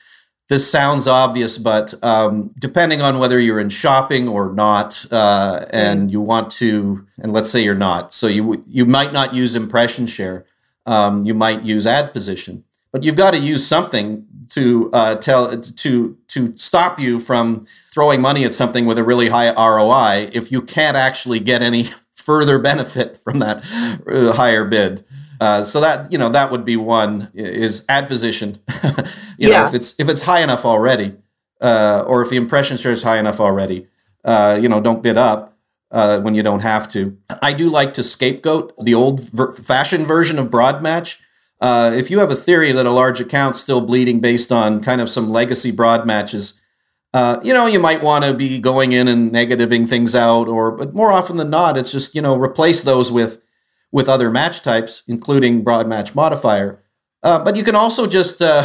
this 0.49 0.69
sounds 0.69 1.07
obvious, 1.07 1.57
but 1.57 1.93
um, 2.01 2.53
depending 2.57 3.01
on 3.01 3.19
whether 3.19 3.37
you're 3.37 3.59
in 3.59 3.67
shopping 3.67 4.29
or 4.29 4.53
not, 4.53 5.05
uh, 5.11 5.65
and 5.71 6.07
mm. 6.07 6.11
you 6.13 6.21
want 6.21 6.51
to, 6.51 7.05
and 7.17 7.33
let's 7.33 7.49
say 7.49 7.61
you're 7.61 7.75
not, 7.75 8.13
so 8.13 8.27
you 8.27 8.63
you 8.65 8.85
might 8.85 9.11
not 9.11 9.33
use 9.33 9.55
impression 9.55 10.07
share 10.07 10.45
um, 10.87 11.23
you 11.25 11.33
might 11.33 11.61
use 11.63 11.85
ad 11.85 12.13
position, 12.13 12.63
but 12.91 13.03
you've 13.03 13.15
got 13.15 13.31
to 13.31 13.37
use 13.37 13.67
something 13.67 14.25
to 14.49 14.89
uh, 14.93 15.15
tell 15.15 15.59
to 15.59 16.17
to 16.27 16.57
stop 16.57 16.99
you 16.99 17.19
from 17.19 17.67
throwing 17.93 18.21
money 18.21 18.45
at 18.45 18.53
something 18.53 18.85
with 18.85 18.97
a 18.97 19.03
really 19.03 19.27
high 19.27 19.51
ROI 19.53 20.29
if 20.33 20.51
you 20.51 20.61
can't 20.61 20.97
actually 20.97 21.39
get 21.39 21.61
any 21.61 21.89
further 22.15 22.57
benefit 22.57 23.17
from 23.17 23.39
that 23.39 23.63
uh, 24.07 24.33
higher 24.33 24.65
bid. 24.65 25.03
Uh, 25.39 25.63
so 25.63 25.79
that 25.81 26.11
you 26.11 26.17
know 26.17 26.29
that 26.29 26.51
would 26.51 26.65
be 26.65 26.77
one 26.77 27.29
is 27.33 27.85
ad 27.89 28.07
position. 28.07 28.59
you 29.37 29.49
yeah. 29.49 29.59
know 29.59 29.67
if 29.67 29.73
it's 29.73 29.99
if 29.99 30.09
it's 30.09 30.23
high 30.23 30.41
enough 30.41 30.65
already, 30.65 31.15
uh, 31.61 32.03
or 32.07 32.21
if 32.21 32.29
the 32.29 32.37
impression 32.37 32.77
share 32.77 32.93
is 32.93 33.03
high 33.03 33.19
enough 33.19 33.39
already, 33.39 33.87
uh, 34.23 34.57
you 34.59 34.69
know 34.69 34.79
don't 34.81 35.03
bid 35.03 35.17
up 35.17 35.56
uh, 35.91 36.19
when 36.21 36.35
you 36.35 36.43
don't 36.43 36.61
have 36.61 36.87
to. 36.89 37.17
I 37.41 37.53
do 37.53 37.69
like 37.69 37.93
to 37.95 38.03
scapegoat 38.03 38.73
the 38.83 38.93
old 38.93 39.21
ver- 39.31 39.53
fashioned 39.53 40.07
version 40.07 40.39
of 40.39 40.51
broad 40.51 40.81
match. 40.81 41.19
Uh, 41.59 41.91
if 41.95 42.11
you 42.11 42.19
have 42.19 42.31
a 42.31 42.35
theory 42.35 42.71
that 42.71 42.85
a 42.85 42.91
large 42.91 43.19
account's 43.19 43.59
still 43.59 43.81
bleeding 43.81 44.19
based 44.19 44.51
on 44.51 44.83
kind 44.83 45.01
of 45.01 45.09
some 45.09 45.29
legacy 45.29 45.71
broad 45.71 46.05
matches, 46.05 46.59
uh, 47.13 47.39
you 47.43 47.53
know, 47.53 47.65
you 47.65 47.79
might 47.79 48.03
want 48.03 48.25
to 48.25 48.33
be 48.33 48.59
going 48.59 48.91
in 48.91 49.07
and 49.07 49.31
negativing 49.31 49.87
things 49.87 50.15
out, 50.15 50.47
or 50.47 50.71
but 50.71 50.93
more 50.93 51.11
often 51.11 51.37
than 51.37 51.49
not, 51.49 51.77
it's 51.77 51.91
just 51.91 52.13
you 52.13 52.21
know 52.21 52.37
replace 52.37 52.83
those 52.83 53.11
with 53.11 53.41
with 53.91 54.09
other 54.09 54.29
match 54.29 54.61
types, 54.61 55.03
including 55.07 55.63
broad 55.63 55.87
match 55.87 56.13
modifier. 56.13 56.83
Uh, 57.23 57.43
but 57.43 57.55
you 57.55 57.63
can 57.63 57.75
also 57.75 58.05
just 58.05 58.41
uh, 58.41 58.63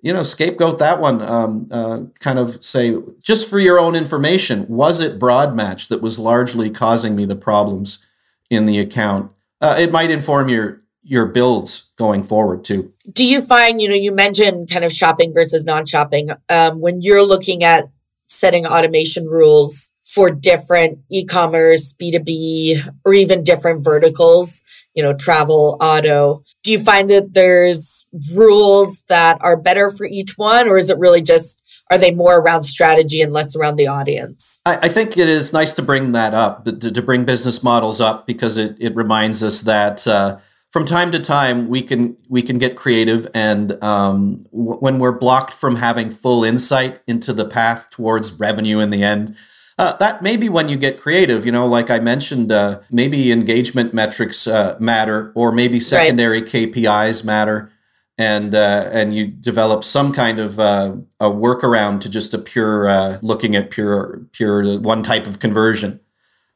you 0.00 0.12
know, 0.12 0.22
scapegoat 0.22 0.78
that 0.78 1.00
one. 1.00 1.20
Um, 1.22 1.66
uh, 1.70 2.00
kind 2.20 2.38
of 2.38 2.64
say, 2.64 2.96
just 3.20 3.48
for 3.48 3.58
your 3.58 3.78
own 3.78 3.94
information, 3.94 4.66
was 4.68 5.00
it 5.00 5.18
broad 5.18 5.54
match 5.54 5.88
that 5.88 6.00
was 6.00 6.18
largely 6.18 6.70
causing 6.70 7.16
me 7.16 7.24
the 7.24 7.36
problems 7.36 8.04
in 8.50 8.66
the 8.66 8.78
account? 8.78 9.32
Uh, 9.60 9.76
it 9.78 9.90
might 9.90 10.10
inform 10.10 10.48
your 10.48 10.82
your 11.02 11.26
builds 11.26 11.90
going 11.96 12.22
forward 12.22 12.64
too. 12.64 12.92
Do 13.10 13.24
you 13.24 13.40
find, 13.40 13.80
you 13.80 13.88
know, 13.88 13.94
you 13.94 14.14
mentioned 14.14 14.68
kind 14.68 14.84
of 14.84 14.92
shopping 14.92 15.32
versus 15.32 15.64
non-shopping 15.64 16.30
um, 16.50 16.80
when 16.80 17.00
you're 17.00 17.22
looking 17.22 17.64
at 17.64 17.88
setting 18.26 18.66
automation 18.66 19.26
rules 19.26 19.90
for 20.04 20.30
different 20.30 20.98
e-commerce, 21.10 21.94
B2B, 21.94 22.94
or 23.04 23.14
even 23.14 23.42
different 23.42 23.82
verticals, 23.82 24.62
you 24.98 25.04
know, 25.04 25.14
travel, 25.14 25.76
auto. 25.80 26.42
Do 26.64 26.72
you 26.72 26.80
find 26.80 27.08
that 27.08 27.32
there's 27.32 28.04
rules 28.32 29.04
that 29.08 29.38
are 29.40 29.56
better 29.56 29.90
for 29.90 30.06
each 30.06 30.36
one, 30.36 30.66
or 30.66 30.76
is 30.76 30.90
it 30.90 30.98
really 30.98 31.22
just 31.22 31.62
are 31.88 31.98
they 31.98 32.10
more 32.10 32.40
around 32.40 32.64
strategy 32.64 33.22
and 33.22 33.32
less 33.32 33.54
around 33.54 33.76
the 33.76 33.86
audience? 33.86 34.58
I, 34.66 34.76
I 34.82 34.88
think 34.88 35.16
it 35.16 35.28
is 35.28 35.52
nice 35.52 35.72
to 35.74 35.82
bring 35.82 36.10
that 36.12 36.34
up, 36.34 36.64
to, 36.64 36.90
to, 36.90 37.00
bring 37.00 37.24
business 37.24 37.62
models 37.62 38.00
up 38.00 38.26
because 38.26 38.56
it, 38.56 38.76
it 38.80 38.94
reminds 38.96 39.40
us 39.40 39.60
that 39.60 40.04
uh, 40.06 40.38
from 40.72 40.84
time 40.84 41.12
to 41.12 41.20
time 41.20 41.68
we 41.68 41.80
can 41.80 42.16
we 42.28 42.42
can 42.42 42.58
get 42.58 42.74
creative, 42.74 43.28
and 43.32 43.80
um, 43.84 44.46
w- 44.50 44.80
when 44.80 44.98
we're 44.98 45.16
blocked 45.16 45.54
from 45.54 45.76
having 45.76 46.10
full 46.10 46.42
insight 46.42 46.98
into 47.06 47.32
the 47.32 47.48
path 47.48 47.88
towards 47.92 48.32
revenue 48.32 48.80
in 48.80 48.90
the 48.90 49.04
end. 49.04 49.36
Uh, 49.78 49.96
that 49.98 50.22
may 50.22 50.36
be 50.36 50.48
when 50.48 50.68
you 50.68 50.76
get 50.76 51.00
creative, 51.00 51.46
you 51.46 51.52
know, 51.52 51.64
like 51.64 51.88
I 51.88 52.00
mentioned, 52.00 52.50
uh, 52.50 52.80
maybe 52.90 53.30
engagement 53.30 53.94
metrics 53.94 54.48
uh, 54.48 54.76
matter, 54.80 55.30
or 55.36 55.52
maybe 55.52 55.78
secondary 55.78 56.40
right. 56.40 56.50
KPIs 56.50 57.24
matter 57.24 57.70
and 58.18 58.54
uh, 58.54 58.90
and 58.92 59.14
you 59.14 59.28
develop 59.28 59.84
some 59.84 60.12
kind 60.12 60.40
of 60.40 60.58
uh, 60.58 60.96
a 61.20 61.30
workaround 61.30 62.00
to 62.02 62.08
just 62.08 62.34
a 62.34 62.38
pure 62.38 62.88
uh, 62.88 63.18
looking 63.22 63.54
at 63.54 63.70
pure 63.70 64.26
pure 64.32 64.78
one 64.80 65.04
type 65.04 65.26
of 65.26 65.38
conversion. 65.38 66.00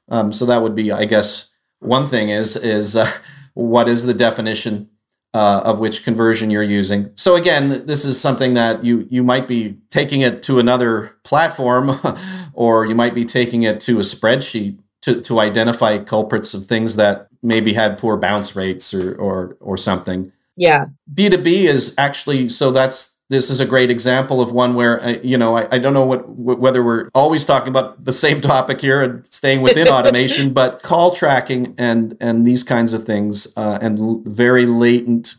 Um, 0.09 0.33
so 0.33 0.45
that 0.47 0.61
would 0.61 0.75
be, 0.75 0.91
I 0.91 1.05
guess, 1.05 1.51
one 1.79 2.09
thing 2.09 2.29
is 2.29 2.57
is 2.57 2.97
uh, 2.97 3.11
what 3.55 3.89
is 3.89 4.05
the 4.05 4.15
definition 4.15 4.91
uh, 5.35 5.63
of 5.65 5.79
which 5.79 6.05
conversion 6.05 6.51
you're 6.51 6.63
using. 6.63 7.11
So 7.15 7.37
again, 7.37 7.87
this 7.87 8.05
is 8.05 8.21
something 8.21 8.55
that 8.55 8.85
you 8.85 9.07
you 9.11 9.23
might 9.23 9.49
be 9.49 9.79
taking 9.91 10.21
it 10.21 10.43
to 10.45 10.59
another 10.59 11.17
platform, 11.25 11.99
or 12.53 12.87
you 12.87 12.95
might 12.95 13.15
be 13.15 13.25
taking 13.25 13.63
it 13.63 13.81
to 13.81 13.99
a 13.99 14.03
spreadsheet 14.03 14.79
to 15.03 15.21
to 15.23 15.41
identify 15.41 15.99
culprits 15.99 16.55
of 16.55 16.67
things 16.67 16.97
that 16.97 17.29
maybe 17.43 17.73
had 17.73 17.99
poor 17.99 18.17
bounce 18.17 18.55
rates 18.55 18.93
or 18.93 19.15
or 19.15 19.57
or 19.61 19.77
something. 19.77 20.33
Yeah. 20.57 20.87
B2B 21.13 21.47
is 21.47 21.95
actually, 21.99 22.49
so 22.49 22.71
that's, 22.71 23.12
this 23.33 23.49
is 23.49 23.61
a 23.61 23.67
great 23.67 23.91
example 23.91 24.43
of 24.43 24.53
one 24.53 24.75
where, 24.75 25.03
uh, 25.03 25.19
you 25.23 25.39
know, 25.39 25.57
I, 25.57 25.67
I 25.71 25.79
don't 25.79 25.95
know 25.95 26.05
what, 26.05 26.29
whether 26.29 26.85
we're 26.85 27.09
always 27.15 27.47
talking 27.47 27.71
about 27.71 28.05
the 28.05 28.13
same 28.13 28.43
topic 28.43 28.83
here 28.83 29.01
and 29.01 29.27
staying 29.27 29.63
within 29.63 29.89
automation, 29.97 30.53
but 30.53 30.83
call 30.83 31.15
tracking 31.15 31.75
and, 31.79 32.15
and 32.21 32.47
these 32.47 32.63
kinds 32.63 32.93
of 32.93 33.05
things 33.05 33.49
uh, 33.57 33.79
and 33.81 33.99
l- 33.99 34.23
very 34.27 34.67
latent 34.67 35.37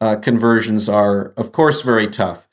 uh, 0.00 0.14
conversions 0.14 0.88
are, 0.88 1.34
of 1.36 1.50
course, 1.50 1.82
very 1.82 2.06
tough. 2.06 2.46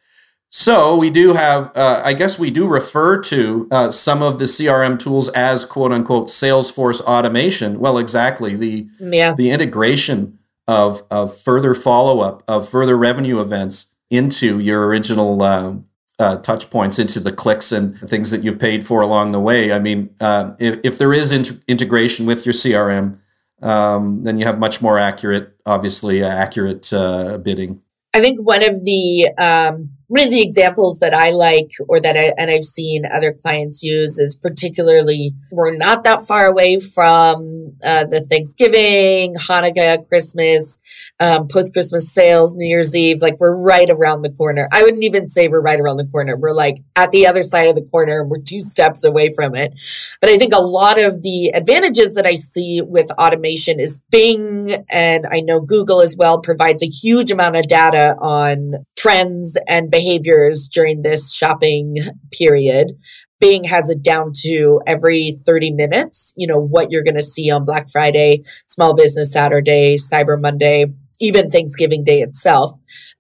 So 0.50 0.96
we 0.96 1.12
do 1.12 1.34
have, 1.34 1.72
uh, 1.78 2.02
I 2.04 2.14
guess 2.14 2.40
we 2.40 2.50
do 2.50 2.68
refer 2.68 3.22
to 3.22 3.68
uh, 3.70 3.92
some 3.92 4.24
of 4.24 4.40
the 4.40 4.46
CRM 4.46 4.98
tools 4.98 5.30
as 5.30 5.64
quote 5.64 5.92
unquote 5.92 6.28
Salesforce 6.28 7.02
automation. 7.02 7.80
Well, 7.80 8.00
exactly 8.00 8.56
the 8.56 8.88
yeah. 9.00 9.34
the 9.34 9.52
integration 9.52 10.40
of 10.68 11.04
of 11.10 11.40
further 11.40 11.74
follow 11.74 12.20
up 12.20 12.44
of 12.48 12.68
further 12.68 12.98
revenue 12.98 13.40
events 13.40 13.91
into 14.12 14.60
your 14.60 14.86
original 14.86 15.42
uh, 15.42 15.74
uh, 16.20 16.36
touch 16.38 16.70
points, 16.70 17.00
into 17.00 17.20
the 17.20 17.32
clicks 17.32 17.72
and 17.72 17.98
things 18.02 18.30
that 18.30 18.44
you've 18.44 18.60
paid 18.60 18.86
for 18.86 19.02
along 19.02 19.32
the 19.32 19.40
way. 19.40 19.74
I 19.74 19.80
mean, 19.80 20.14
uh, 20.20 20.54
if, 20.60 20.80
if 20.84 20.98
there 21.00 21.14
is 21.14 21.32
in- 21.32 21.64
integration 21.68 22.28
with 22.28 22.46
your 22.46 22.54
CRM, 22.54 23.18
um, 23.64 24.24
then 24.24 24.38
you 24.38 24.46
have 24.46 24.60
much 24.60 24.82
more 24.82 25.00
accurate, 25.00 25.56
obviously 25.66 26.24
accurate 26.24 26.92
uh, 26.94 27.40
bidding. 27.40 27.82
I 28.14 28.20
think 28.20 28.40
one 28.40 28.62
of 28.62 28.84
the 28.84 29.30
um, 29.40 29.92
one 30.12 30.26
of 30.26 30.30
the 30.30 30.42
examples 30.42 31.00
that 31.00 31.14
I 31.14 31.32
like 31.32 31.72
or 31.88 32.02
that 32.02 32.18
I, 32.18 32.34
and 32.38 32.52
I've 32.52 32.66
seen 32.66 33.06
other 33.06 33.32
clients 33.32 33.82
use 33.82 34.20
is 34.20 34.36
particularly 34.36 35.34
we're 35.52 35.74
not 35.74 36.04
that 36.04 36.20
far 36.28 36.48
away 36.48 36.80
from 36.80 37.78
uh, 37.82 38.04
the 38.04 38.20
Thanksgiving, 38.20 39.36
Hanukkah, 39.36 40.06
Christmas, 40.10 40.80
um, 41.22 41.48
post 41.48 41.72
Christmas 41.72 42.12
sales, 42.12 42.58
New 42.58 42.68
Year's 42.68 42.94
Eve. 42.94 43.22
Like 43.22 43.40
we're 43.40 43.56
right 43.56 43.90
around 43.90 44.24
the 44.24 44.32
corner. 44.32 44.68
I 44.70 44.84
wouldn't 44.84 45.06
even 45.06 45.30
say 45.30 45.48
we're 45.48 45.62
right 45.62 45.80
around 45.80 45.96
the 45.96 46.08
corner. 46.08 46.36
We're 46.36 46.52
like 46.52 46.80
at 46.98 47.12
the 47.12 47.26
other 47.26 47.42
side 47.42 47.70
of 47.70 47.76
the 47.76 47.88
corner 47.90 48.20
and 48.20 48.30
we're 48.30 48.42
two 48.42 48.62
steps 48.62 49.06
away 49.06 49.32
from 49.32 49.56
it. 49.56 49.74
But 50.20 50.30
I 50.30 50.38
think 50.38 50.54
a 50.54 50.60
lot 50.60 51.00
of 51.00 51.24
the 51.24 51.52
advantages 51.54 52.16
that 52.16 52.26
I 52.26 52.34
see 52.34 52.82
with 52.82 53.12
automation 53.12 53.80
is 53.80 54.02
Bing 54.12 54.84
and 54.90 55.26
I 55.32 55.40
know 55.40 55.62
Google 55.62 56.02
as 56.02 56.18
well 56.18 56.42
provides 56.42 56.84
a 56.84 56.88
huge 56.88 57.32
amount 57.32 57.56
of 57.56 57.68
data 57.68 58.18
on 58.20 58.86
trends 59.02 59.58
and 59.68 59.90
behaviors 60.02 60.68
during 60.68 61.02
this 61.02 61.34
shopping 61.34 61.98
period. 62.32 62.94
Bing 63.40 63.64
has 63.66 63.90
it 63.90 64.04
down 64.04 64.32
to 64.44 64.82
every 64.86 65.32
30 65.46 65.72
minutes, 65.72 66.34
you 66.36 66.48
know, 66.48 66.60
what 66.60 66.92
you're 66.92 67.04
going 67.04 67.16
to 67.16 67.24
see 67.24 67.50
on 67.50 67.66
Black 67.66 67.90
Friday, 67.90 68.44
Small 68.66 68.94
Business 68.96 69.32
Saturday, 69.32 69.98
Cyber 69.98 70.40
Monday, 70.40 70.86
even 71.20 71.50
Thanksgiving 71.50 72.04
Day 72.04 72.22
itself. 72.22 72.72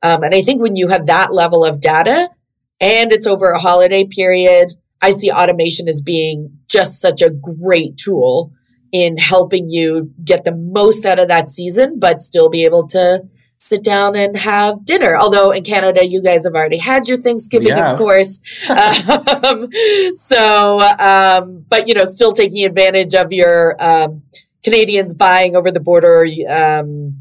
Um, 0.04 0.24
and 0.24 0.34
I 0.34 0.42
think 0.42 0.62
when 0.62 0.76
you 0.76 0.88
have 0.90 1.08
that 1.08 1.34
level 1.34 1.64
of 1.64 1.82
data 1.82 2.30
and 2.80 3.12
it's 3.12 3.28
over 3.28 3.52
a 3.52 3.60
holiday 3.60 4.06
period, 4.06 4.74
I 5.02 5.12
see 5.12 5.32
automation 5.32 5.88
as 5.88 6.02
being 6.02 6.58
just 6.68 7.02
such 7.02 7.22
a 7.22 7.32
great 7.32 7.98
tool 7.98 8.52
in 8.92 9.18
helping 9.18 9.70
you 9.70 10.12
get 10.24 10.44
the 10.44 10.56
most 10.56 11.06
out 11.06 11.20
of 11.20 11.28
that 11.30 11.50
season, 11.50 11.98
but 12.00 12.22
still 12.22 12.50
be 12.50 12.66
able 12.66 12.88
to 12.90 13.24
sit 13.64 13.84
down 13.84 14.16
and 14.16 14.36
have 14.38 14.84
dinner. 14.86 15.16
Although 15.16 15.52
in 15.52 15.64
Canada, 15.64 16.04
you 16.04 16.20
guys 16.20 16.46
have 16.46 16.56
already 16.56 16.80
had 16.80 17.08
your 17.08 17.20
Thanksgiving, 17.20 17.68
yeah. 17.68 17.92
of 17.92 18.00
course. 18.00 18.42
um, 18.68 19.70
so, 20.16 20.80
um, 20.98 21.64
but 21.70 21.88
you 21.88 21.94
know, 21.94 22.04
still 22.04 22.34
taking 22.34 22.66
advantage 22.66 23.14
of 23.14 23.32
your 23.32 23.76
um, 23.80 24.24
Canadians 24.64 25.14
buying 25.14 25.56
over 25.56 25.70
the 25.70 25.80
border. 25.80 26.26
Um, 26.50 27.21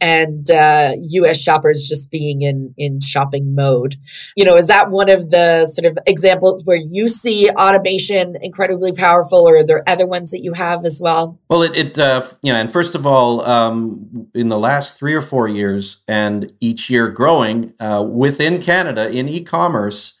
and 0.00 0.50
uh, 0.50 0.92
U.S. 1.00 1.40
shoppers 1.40 1.88
just 1.88 2.10
being 2.10 2.42
in 2.42 2.74
in 2.76 3.00
shopping 3.00 3.54
mode. 3.54 3.96
You 4.36 4.44
know, 4.44 4.56
is 4.56 4.66
that 4.66 4.90
one 4.90 5.08
of 5.08 5.30
the 5.30 5.66
sort 5.66 5.86
of 5.86 5.98
examples 6.06 6.64
where 6.64 6.76
you 6.76 7.08
see 7.08 7.48
automation 7.50 8.36
incredibly 8.40 8.92
powerful, 8.92 9.48
or 9.48 9.58
are 9.58 9.64
there 9.64 9.82
other 9.88 10.06
ones 10.06 10.30
that 10.30 10.42
you 10.42 10.52
have 10.54 10.84
as 10.84 11.00
well? 11.00 11.38
Well, 11.48 11.62
it, 11.62 11.76
it 11.76 11.98
uh, 11.98 12.26
you 12.42 12.52
know, 12.52 12.58
and 12.58 12.70
first 12.70 12.94
of 12.94 13.06
all, 13.06 13.42
um, 13.42 14.28
in 14.34 14.48
the 14.48 14.58
last 14.58 14.98
three 14.98 15.14
or 15.14 15.22
four 15.22 15.48
years, 15.48 16.02
and 16.08 16.52
each 16.60 16.90
year 16.90 17.08
growing 17.08 17.74
uh, 17.80 18.06
within 18.08 18.60
Canada 18.60 19.10
in 19.10 19.28
e-commerce 19.28 20.20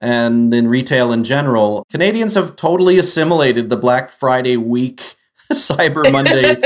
and 0.00 0.52
in 0.52 0.68
retail 0.68 1.12
in 1.12 1.24
general, 1.24 1.86
Canadians 1.90 2.34
have 2.34 2.56
totally 2.56 2.98
assimilated 2.98 3.70
the 3.70 3.76
Black 3.76 4.10
Friday 4.10 4.56
week 4.56 5.16
Cyber 5.54 6.10
Monday. 6.10 6.60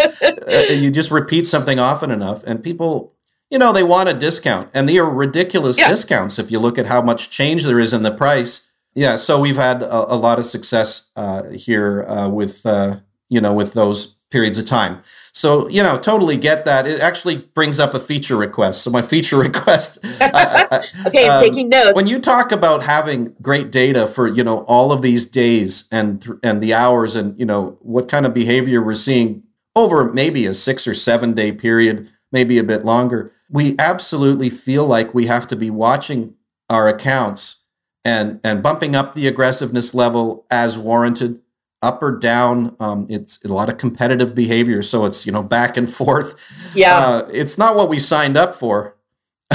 uh, 0.47 0.73
you 0.73 0.91
just 0.91 1.11
repeat 1.11 1.47
something 1.47 1.79
often 1.79 2.11
enough, 2.11 2.45
and 2.45 2.63
people, 2.63 3.15
you 3.51 3.59
know, 3.59 3.73
they 3.73 3.83
want 3.83 4.09
a 4.09 4.15
discount, 4.15 4.71
and 4.75 4.89
they 4.89 4.99
are 4.99 5.09
ridiculous 5.09 5.79
yeah. 5.79 5.89
discounts 5.89 6.39
if 6.39 6.51
you 6.51 6.59
look 6.59 6.79
at 6.79 6.87
how 6.87 7.03
much 7.03 7.31
change 7.31 7.65
there 7.65 7.79
is 7.79 7.93
in 7.93 8.03
the 8.03 8.11
price. 8.11 8.71
Yeah, 8.95 9.17
so 9.17 9.41
we've 9.41 9.57
had 9.57 9.83
a, 9.83 10.15
a 10.15 10.17
lot 10.17 10.39
of 10.39 10.47
success 10.47 11.11
uh, 11.15 11.45
here 11.51 12.05
uh, 12.05 12.29
with 12.29 12.67
uh, 12.67 12.97
you 13.29 13.41
know 13.41 13.55
with 13.55 13.75
those 13.75 14.17
periods 14.31 14.59
of 14.59 14.67
time. 14.67 15.03
So, 15.39 15.69
you 15.69 15.85
know, 15.85 15.97
totally 15.97 16.37
get 16.37 16.65
that. 16.65 16.85
It 16.85 17.01
actually 17.01 17.37
brings 17.37 17.79
up 17.79 17.95
a 17.95 18.01
feature 18.01 18.35
request. 18.35 18.83
So, 18.83 18.91
my 18.91 19.03
feature 19.03 19.39
request. 19.49 20.01
I, 20.21 20.67
I, 20.69 21.07
okay, 21.07 21.29
I'm 21.29 21.37
um, 21.37 21.41
taking 21.41 21.69
notes. 21.69 21.95
When 21.95 22.09
you 22.09 22.21
talk 22.21 22.51
about 22.51 22.83
having 22.83 23.37
great 23.41 23.71
data 23.71 24.09
for, 24.09 24.27
you 24.27 24.43
know, 24.43 24.65
all 24.65 24.91
of 24.91 25.01
these 25.01 25.27
days 25.27 25.87
and 25.93 26.41
and 26.43 26.61
the 26.61 26.75
hours 26.75 27.15
and, 27.15 27.39
you 27.39 27.47
know, 27.47 27.79
what 27.83 28.09
kind 28.09 28.27
of 28.27 28.35
behavior 28.35 28.83
we're 28.83 28.97
seeing 28.97 29.45
over 29.77 30.13
maybe 30.13 30.45
a 30.45 30.55
six 30.55 30.89
or 30.89 30.95
seven 30.95 31.35
day 31.35 31.53
period, 31.53 32.11
maybe 32.33 32.59
a 32.59 32.65
bit 32.65 32.85
longer, 32.85 33.33
we 33.49 33.77
absolutely 33.79 34.51
feel 34.51 34.89
like 34.89 35.15
we 35.15 35.27
have 35.27 35.47
to 35.47 35.55
be 35.55 35.71
watching 35.71 36.35
our 36.69 36.89
accounts 36.89 37.63
and 38.05 38.41
and 38.43 38.61
bumping 38.61 38.97
up 38.97 39.15
the 39.15 39.29
aggressiveness 39.29 39.95
level 39.95 40.47
as 40.51 40.77
warranted 40.77 41.41
up 41.83 42.03
or 42.03 42.17
down. 42.19 42.77
Um, 42.81 43.07
it's 43.09 43.45
a 43.45 43.53
lot 43.53 43.69
of 43.69 43.79
competitive 43.79 44.35
behavior, 44.35 44.83
so 44.83 45.05
it's 45.05 45.27
you 45.27 45.33
know 45.33 45.43
back 45.43 45.77
and 45.77 45.91
forth. 45.91 46.35
Yeah, 46.75 46.97
uh, 46.97 47.29
it's 47.33 47.59
not 47.59 47.77
what 47.77 47.89
we 47.89 47.99
signed 47.99 48.37
up 48.37 48.55
for, 48.55 48.97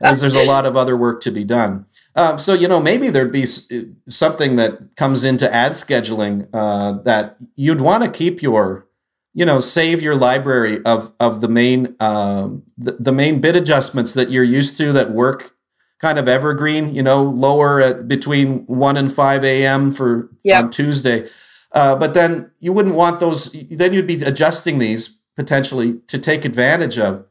as 0.00 0.20
there's 0.20 0.34
a 0.34 0.46
lot 0.46 0.66
of 0.66 0.76
other 0.76 0.96
work 0.96 1.20
to 1.22 1.30
be 1.30 1.44
done. 1.44 1.86
Um, 2.14 2.38
so 2.38 2.54
you 2.54 2.68
know 2.68 2.80
maybe 2.80 3.10
there'd 3.10 3.32
be 3.32 3.46
something 3.46 4.56
that 4.56 4.96
comes 4.96 5.24
into 5.24 5.52
ad 5.52 5.72
scheduling 5.72 6.48
uh, 6.52 6.92
that 7.02 7.36
you'd 7.56 7.80
want 7.80 8.04
to 8.04 8.10
keep 8.10 8.42
your 8.42 8.88
you 9.34 9.44
know 9.44 9.60
save 9.60 10.02
your 10.02 10.16
library 10.16 10.84
of 10.84 11.12
of 11.20 11.40
the 11.40 11.48
main 11.48 11.94
um, 12.00 12.64
the, 12.76 12.92
the 12.98 13.12
main 13.12 13.40
bid 13.40 13.54
adjustments 13.54 14.14
that 14.14 14.30
you're 14.30 14.44
used 14.44 14.76
to 14.78 14.92
that 14.92 15.12
work 15.12 15.54
kind 16.00 16.18
of 16.18 16.28
evergreen, 16.28 16.94
you 16.94 17.02
know, 17.02 17.22
lower 17.22 17.80
at 17.80 18.08
between 18.08 18.64
1 18.66 18.96
and 18.96 19.12
5 19.12 19.44
a.m. 19.44 19.90
for 19.90 20.30
yep. 20.44 20.64
on 20.64 20.70
Tuesday. 20.70 21.28
Uh, 21.72 21.96
but 21.96 22.14
then 22.14 22.50
you 22.60 22.72
wouldn't 22.72 22.94
want 22.94 23.20
those, 23.20 23.52
then 23.70 23.92
you'd 23.92 24.06
be 24.06 24.22
adjusting 24.22 24.78
these 24.78 25.18
potentially 25.36 26.00
to 26.06 26.18
take 26.18 26.44
advantage 26.44 26.98
of 26.98 27.24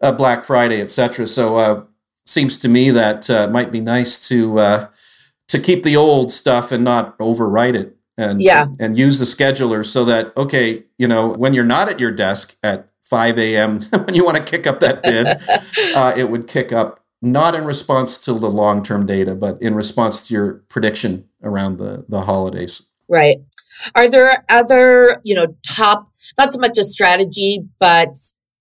uh, 0.00 0.12
Black 0.12 0.44
Friday, 0.44 0.80
etc. 0.80 1.26
So 1.26 1.56
uh, 1.56 1.84
seems 2.26 2.58
to 2.60 2.68
me 2.68 2.90
that 2.90 3.30
uh, 3.30 3.46
it 3.48 3.50
might 3.50 3.72
be 3.72 3.80
nice 3.80 4.28
to 4.28 4.58
uh, 4.58 4.88
to 5.48 5.58
keep 5.58 5.84
the 5.84 5.96
old 5.96 6.32
stuff 6.32 6.72
and 6.72 6.82
not 6.84 7.18
overwrite 7.18 7.74
it 7.74 7.96
and 8.16 8.42
yeah. 8.42 8.66
and 8.78 8.98
use 8.98 9.18
the 9.18 9.24
scheduler 9.24 9.84
so 9.84 10.04
that 10.04 10.36
okay, 10.36 10.84
you 10.98 11.08
know, 11.08 11.28
when 11.28 11.54
you're 11.54 11.64
not 11.64 11.88
at 11.88 12.00
your 12.00 12.10
desk 12.10 12.56
at 12.62 12.88
5 13.02 13.38
a.m. 13.38 13.80
when 14.04 14.14
you 14.14 14.24
want 14.24 14.36
to 14.36 14.42
kick 14.42 14.66
up 14.66 14.80
that 14.80 15.02
bid, 15.02 15.26
uh, 15.96 16.14
it 16.16 16.30
would 16.30 16.48
kick 16.48 16.72
up 16.72 17.01
not 17.22 17.54
in 17.54 17.64
response 17.64 18.18
to 18.24 18.34
the 18.34 18.50
long 18.50 18.82
term 18.82 19.06
data, 19.06 19.34
but 19.34 19.60
in 19.62 19.74
response 19.74 20.26
to 20.26 20.34
your 20.34 20.52
prediction 20.68 21.28
around 21.42 21.78
the, 21.78 22.04
the 22.08 22.22
holidays. 22.22 22.90
Right. 23.08 23.38
Are 23.94 24.08
there 24.08 24.44
other, 24.48 25.20
you 25.24 25.34
know, 25.34 25.56
top, 25.66 26.12
not 26.36 26.52
so 26.52 26.58
much 26.58 26.78
a 26.78 26.84
strategy, 26.84 27.60
but 27.78 28.14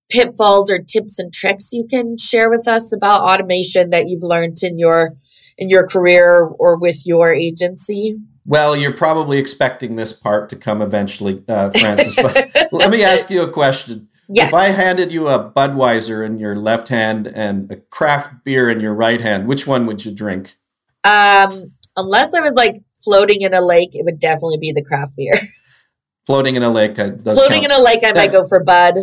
pitfalls 0.10 0.70
or 0.70 0.80
tips 0.80 1.18
and 1.18 1.34
tricks 1.34 1.72
you 1.74 1.88
can 1.90 2.18
share 2.18 2.50
with 2.50 2.68
us 2.68 2.94
about 2.94 3.22
automation 3.22 3.90
that 3.90 4.08
you've 4.08 4.24
learned 4.24 4.58
in 4.62 4.78
your 4.78 5.18
in 5.58 5.70
your 5.70 5.88
career 5.88 6.44
or 6.44 6.78
with 6.78 7.06
your 7.06 7.34
agency? 7.34 8.18
Well, 8.46 8.76
you're 8.76 8.94
probably 8.94 9.38
expecting 9.38 9.96
this 9.96 10.12
part 10.12 10.50
to 10.50 10.56
come 10.56 10.82
eventually, 10.82 11.44
uh, 11.48 11.70
Frances. 11.72 12.16
but 12.16 12.52
let 12.72 12.90
me 12.90 13.04
ask 13.04 13.30
you 13.30 13.44
a 13.44 13.50
question. 13.50 14.10
Yes. 14.34 14.48
If 14.48 14.54
I 14.54 14.68
handed 14.68 15.12
you 15.12 15.28
a 15.28 15.52
Budweiser 15.52 16.26
in 16.26 16.40
your 16.40 16.56
left 16.56 16.88
hand 16.88 17.28
and 17.28 17.70
a 17.70 17.76
craft 17.76 18.46
beer 18.46 18.70
in 18.70 18.80
your 18.80 18.94
right 18.94 19.20
hand, 19.20 19.46
which 19.46 19.68
one 19.68 19.86
would 19.86 20.06
you 20.06 20.12
drink? 20.14 20.56
Um, 21.04 21.66
unless 21.98 22.34
I 22.34 22.40
was 22.40 22.54
like 22.54 22.82
floating 23.04 23.42
in 23.42 23.54
a 23.54 23.60
lake, 23.60 23.94
it 23.94 24.06
would 24.06 24.20
definitely 24.20 24.58
be 24.58 24.72
the 24.72 24.84
craft 24.84 25.18
beer. 25.18 25.34
Floating 26.28 26.56
in 26.56 26.62
a 26.62 26.70
lake. 26.70 27.00
Uh, 27.00 27.18
floating 27.24 27.64
count. 27.64 27.66
in 27.66 27.72
a 27.72 27.82
lake, 27.82 28.04
I 28.04 28.12
that, 28.12 28.16
might 28.16 28.32
go 28.32 28.48
for 28.48 28.64
Bud. 28.64 29.00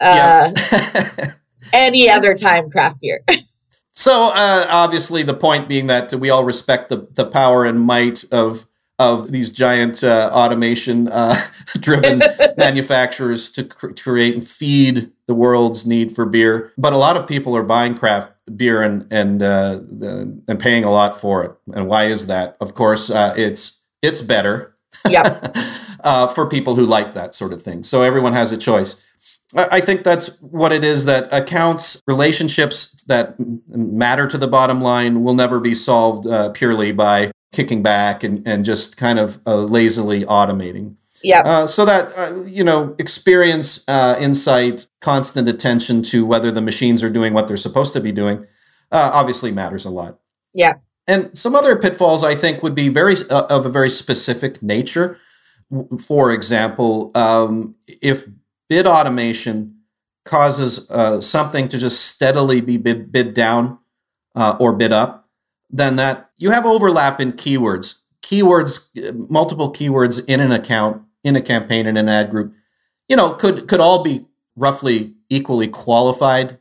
Uh, 0.00 0.52
yeah. 0.54 1.32
any 1.74 2.08
other 2.08 2.34
time, 2.34 2.70
craft 2.70 2.98
beer. 3.02 3.20
so 3.92 4.30
uh, 4.32 4.66
obviously, 4.70 5.22
the 5.22 5.34
point 5.34 5.68
being 5.68 5.86
that 5.88 6.14
we 6.14 6.30
all 6.30 6.42
respect 6.42 6.88
the 6.88 7.06
the 7.12 7.26
power 7.26 7.66
and 7.66 7.78
might 7.78 8.24
of 8.32 8.66
of 9.00 9.32
these 9.32 9.50
giant 9.50 10.04
uh, 10.04 10.30
automation 10.30 11.08
uh, 11.08 11.34
driven 11.80 12.20
manufacturers 12.58 13.50
to 13.50 13.64
cr- 13.64 13.92
create 13.98 14.34
and 14.34 14.46
feed 14.46 15.10
the 15.26 15.34
world's 15.34 15.86
need 15.86 16.14
for 16.14 16.26
beer. 16.26 16.70
But 16.76 16.92
a 16.92 16.98
lot 16.98 17.16
of 17.16 17.26
people 17.26 17.56
are 17.56 17.62
buying 17.62 17.96
craft 17.96 18.32
beer 18.54 18.82
and 18.82 19.10
and 19.10 19.42
uh, 19.42 19.80
and 20.46 20.60
paying 20.60 20.84
a 20.84 20.90
lot 20.90 21.18
for 21.18 21.42
it. 21.44 21.52
And 21.74 21.88
why 21.88 22.04
is 22.04 22.26
that? 22.26 22.58
Of 22.60 22.74
course, 22.74 23.10
uh, 23.10 23.32
it's 23.38 23.80
it's 24.02 24.20
better. 24.20 24.74
Yeah. 25.08 25.50
Uh, 26.02 26.26
for 26.26 26.46
people 26.48 26.76
who 26.76 26.86
like 26.86 27.12
that 27.12 27.34
sort 27.34 27.52
of 27.52 27.62
thing. 27.62 27.82
So 27.82 28.00
everyone 28.00 28.32
has 28.32 28.52
a 28.52 28.56
choice. 28.56 29.06
I 29.54 29.80
think 29.80 30.02
that's 30.02 30.40
what 30.40 30.72
it 30.72 30.82
is 30.82 31.04
that 31.04 31.30
accounts, 31.30 32.00
relationships 32.06 32.96
that 33.06 33.34
matter 33.68 34.26
to 34.26 34.38
the 34.38 34.48
bottom 34.48 34.80
line 34.80 35.22
will 35.22 35.34
never 35.34 35.60
be 35.60 35.74
solved 35.74 36.26
uh, 36.26 36.48
purely 36.52 36.90
by 36.90 37.32
kicking 37.52 37.82
back 37.82 38.22
and, 38.24 38.46
and 38.46 38.64
just 38.64 38.96
kind 38.96 39.18
of 39.18 39.40
uh, 39.46 39.56
lazily 39.56 40.24
automating. 40.24 40.96
Yeah. 41.22 41.42
Uh, 41.44 41.66
so 41.66 41.84
that, 41.84 42.12
uh, 42.16 42.44
you 42.44 42.64
know, 42.64 42.94
experience, 42.98 43.84
uh, 43.88 44.16
insight, 44.18 44.86
constant 45.00 45.48
attention 45.48 46.02
to 46.02 46.24
whether 46.24 46.50
the 46.50 46.62
machines 46.62 47.02
are 47.02 47.10
doing 47.10 47.34
what 47.34 47.46
they're 47.46 47.56
supposed 47.56 47.92
to 47.92 48.00
be 48.00 48.12
doing 48.12 48.46
uh, 48.92 49.10
obviously 49.12 49.50
matters 49.52 49.84
a 49.84 49.90
lot. 49.90 50.18
Yeah. 50.54 50.74
And 51.06 51.36
some 51.36 51.54
other 51.54 51.76
pitfalls 51.76 52.24
I 52.24 52.34
think 52.34 52.62
would 52.62 52.74
be 52.74 52.88
very 52.88 53.16
of 53.30 53.66
a 53.66 53.68
very 53.68 53.90
specific 53.90 54.62
nature. 54.62 55.18
For 56.00 56.32
example, 56.32 57.10
um, 57.14 57.74
if 57.86 58.26
bid 58.68 58.86
automation 58.86 59.76
causes 60.24 60.90
uh, 60.90 61.20
something 61.20 61.68
to 61.68 61.78
just 61.78 62.04
steadily 62.06 62.60
be 62.60 62.76
bid, 62.76 63.10
bid 63.12 63.34
down 63.34 63.78
uh, 64.34 64.56
or 64.60 64.72
bid 64.72 64.92
up, 64.92 65.19
then 65.70 65.96
that 65.96 66.30
you 66.36 66.50
have 66.50 66.66
overlap 66.66 67.20
in 67.20 67.32
keywords. 67.32 67.96
Keywords, 68.22 68.88
multiple 69.30 69.72
keywords 69.72 70.24
in 70.28 70.40
an 70.40 70.52
account, 70.52 71.02
in 71.24 71.36
a 71.36 71.40
campaign, 71.40 71.86
in 71.86 71.96
an 71.96 72.08
ad 72.08 72.30
group, 72.30 72.54
you 73.08 73.16
know, 73.16 73.34
could 73.34 73.66
could 73.68 73.80
all 73.80 74.02
be 74.02 74.26
roughly 74.56 75.14
equally 75.28 75.68
qualified 75.68 76.58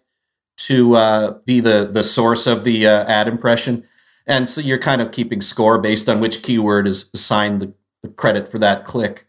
to 0.57 0.95
uh, 0.95 1.39
be 1.45 1.59
the 1.59 1.89
the 1.91 2.03
source 2.03 2.47
of 2.47 2.63
the 2.63 2.87
uh, 2.87 3.05
ad 3.05 3.27
impression, 3.27 3.85
and 4.25 4.49
so 4.49 4.61
you're 4.61 4.79
kind 4.79 5.01
of 5.01 5.11
keeping 5.11 5.41
score 5.41 5.77
based 5.77 6.09
on 6.09 6.19
which 6.19 6.41
keyword 6.41 6.87
is 6.87 7.09
assigned 7.13 7.61
the, 7.61 7.73
the 8.01 8.09
credit 8.09 8.47
for 8.47 8.57
that 8.59 8.85
click. 8.85 9.27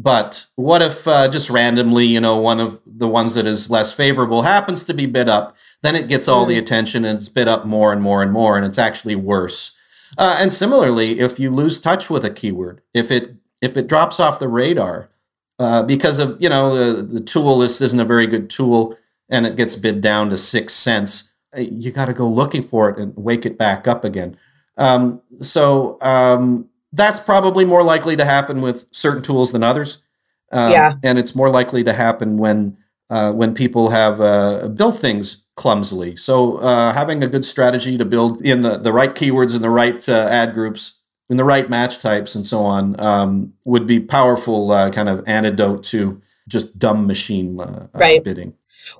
But 0.00 0.46
what 0.54 0.80
if 0.80 1.08
uh, 1.08 1.26
just 1.26 1.50
randomly, 1.50 2.06
you 2.06 2.20
know, 2.20 2.36
one 2.36 2.60
of 2.60 2.80
the 2.86 3.08
ones 3.08 3.34
that 3.34 3.46
is 3.46 3.68
less 3.68 3.92
favorable 3.92 4.42
happens 4.42 4.84
to 4.84 4.94
be 4.94 5.06
bid 5.06 5.28
up? 5.28 5.56
Then 5.82 5.96
it 5.96 6.06
gets 6.06 6.28
all 6.28 6.44
mm. 6.44 6.50
the 6.50 6.58
attention 6.58 7.04
and 7.04 7.18
it's 7.18 7.28
bid 7.28 7.48
up 7.48 7.66
more 7.66 7.92
and 7.92 8.00
more 8.00 8.22
and 8.22 8.32
more, 8.32 8.56
and 8.56 8.64
it's 8.64 8.78
actually 8.78 9.16
worse. 9.16 9.76
Uh, 10.16 10.38
and 10.40 10.52
similarly, 10.52 11.18
if 11.18 11.40
you 11.40 11.50
lose 11.50 11.80
touch 11.80 12.08
with 12.08 12.24
a 12.24 12.30
keyword, 12.30 12.80
if 12.94 13.10
it 13.10 13.34
if 13.60 13.76
it 13.76 13.88
drops 13.88 14.20
off 14.20 14.38
the 14.38 14.46
radar 14.46 15.10
uh, 15.58 15.82
because 15.82 16.20
of 16.20 16.40
you 16.40 16.48
know 16.48 16.76
the 16.76 17.02
the 17.02 17.20
tool 17.20 17.58
this 17.58 17.80
isn't 17.80 17.98
a 17.98 18.04
very 18.04 18.28
good 18.28 18.48
tool 18.48 18.96
and 19.28 19.46
it 19.46 19.56
gets 19.56 19.74
bid 19.74 20.00
down 20.00 20.30
to 20.30 20.38
six 20.38 20.74
cents, 20.74 21.32
uh, 21.56 21.60
you 21.60 21.90
got 21.90 22.06
to 22.06 22.12
go 22.12 22.28
looking 22.28 22.62
for 22.62 22.88
it 22.88 22.98
and 22.98 23.16
wake 23.16 23.44
it 23.44 23.58
back 23.58 23.88
up 23.88 24.04
again. 24.04 24.36
Um, 24.76 25.22
so 25.40 25.98
um, 26.02 26.67
that's 26.92 27.20
probably 27.20 27.64
more 27.64 27.82
likely 27.82 28.16
to 28.16 28.24
happen 28.24 28.60
with 28.60 28.86
certain 28.90 29.22
tools 29.22 29.52
than 29.52 29.62
others. 29.62 30.02
Um, 30.50 30.72
yeah, 30.72 30.94
and 31.02 31.18
it's 31.18 31.34
more 31.34 31.50
likely 31.50 31.84
to 31.84 31.92
happen 31.92 32.38
when 32.38 32.78
uh, 33.10 33.32
when 33.32 33.54
people 33.54 33.90
have 33.90 34.20
uh, 34.20 34.68
built 34.68 34.98
things 34.98 35.44
clumsily. 35.56 36.16
So 36.16 36.58
uh, 36.58 36.92
having 36.92 37.22
a 37.22 37.26
good 37.26 37.44
strategy 37.44 37.98
to 37.98 38.04
build 38.04 38.40
in 38.42 38.62
the, 38.62 38.78
the 38.78 38.92
right 38.92 39.14
keywords 39.14 39.54
and 39.54 39.64
the 39.64 39.70
right 39.70 40.08
uh, 40.08 40.28
ad 40.30 40.54
groups, 40.54 41.00
in 41.28 41.36
the 41.36 41.44
right 41.44 41.68
match 41.68 42.00
types, 42.00 42.34
and 42.34 42.46
so 42.46 42.60
on, 42.60 42.98
um, 43.00 43.52
would 43.64 43.86
be 43.86 44.00
powerful 44.00 44.70
uh, 44.70 44.90
kind 44.90 45.08
of 45.08 45.26
antidote 45.26 45.82
to 45.84 46.22
just 46.46 46.78
dumb 46.78 47.06
machine 47.06 47.60
uh, 47.60 47.88
right. 47.92 48.24
bidding. 48.24 48.54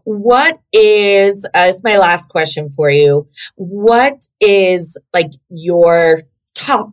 What 0.05 0.61
is, 0.72 1.46
uh, 1.46 1.66
it's 1.68 1.83
my 1.83 1.96
last 1.96 2.29
question 2.29 2.68
for 2.68 2.90
you. 2.90 3.27
What 3.55 4.29
is 4.40 4.98
like 5.14 5.31
your 5.48 6.22
top 6.55 6.92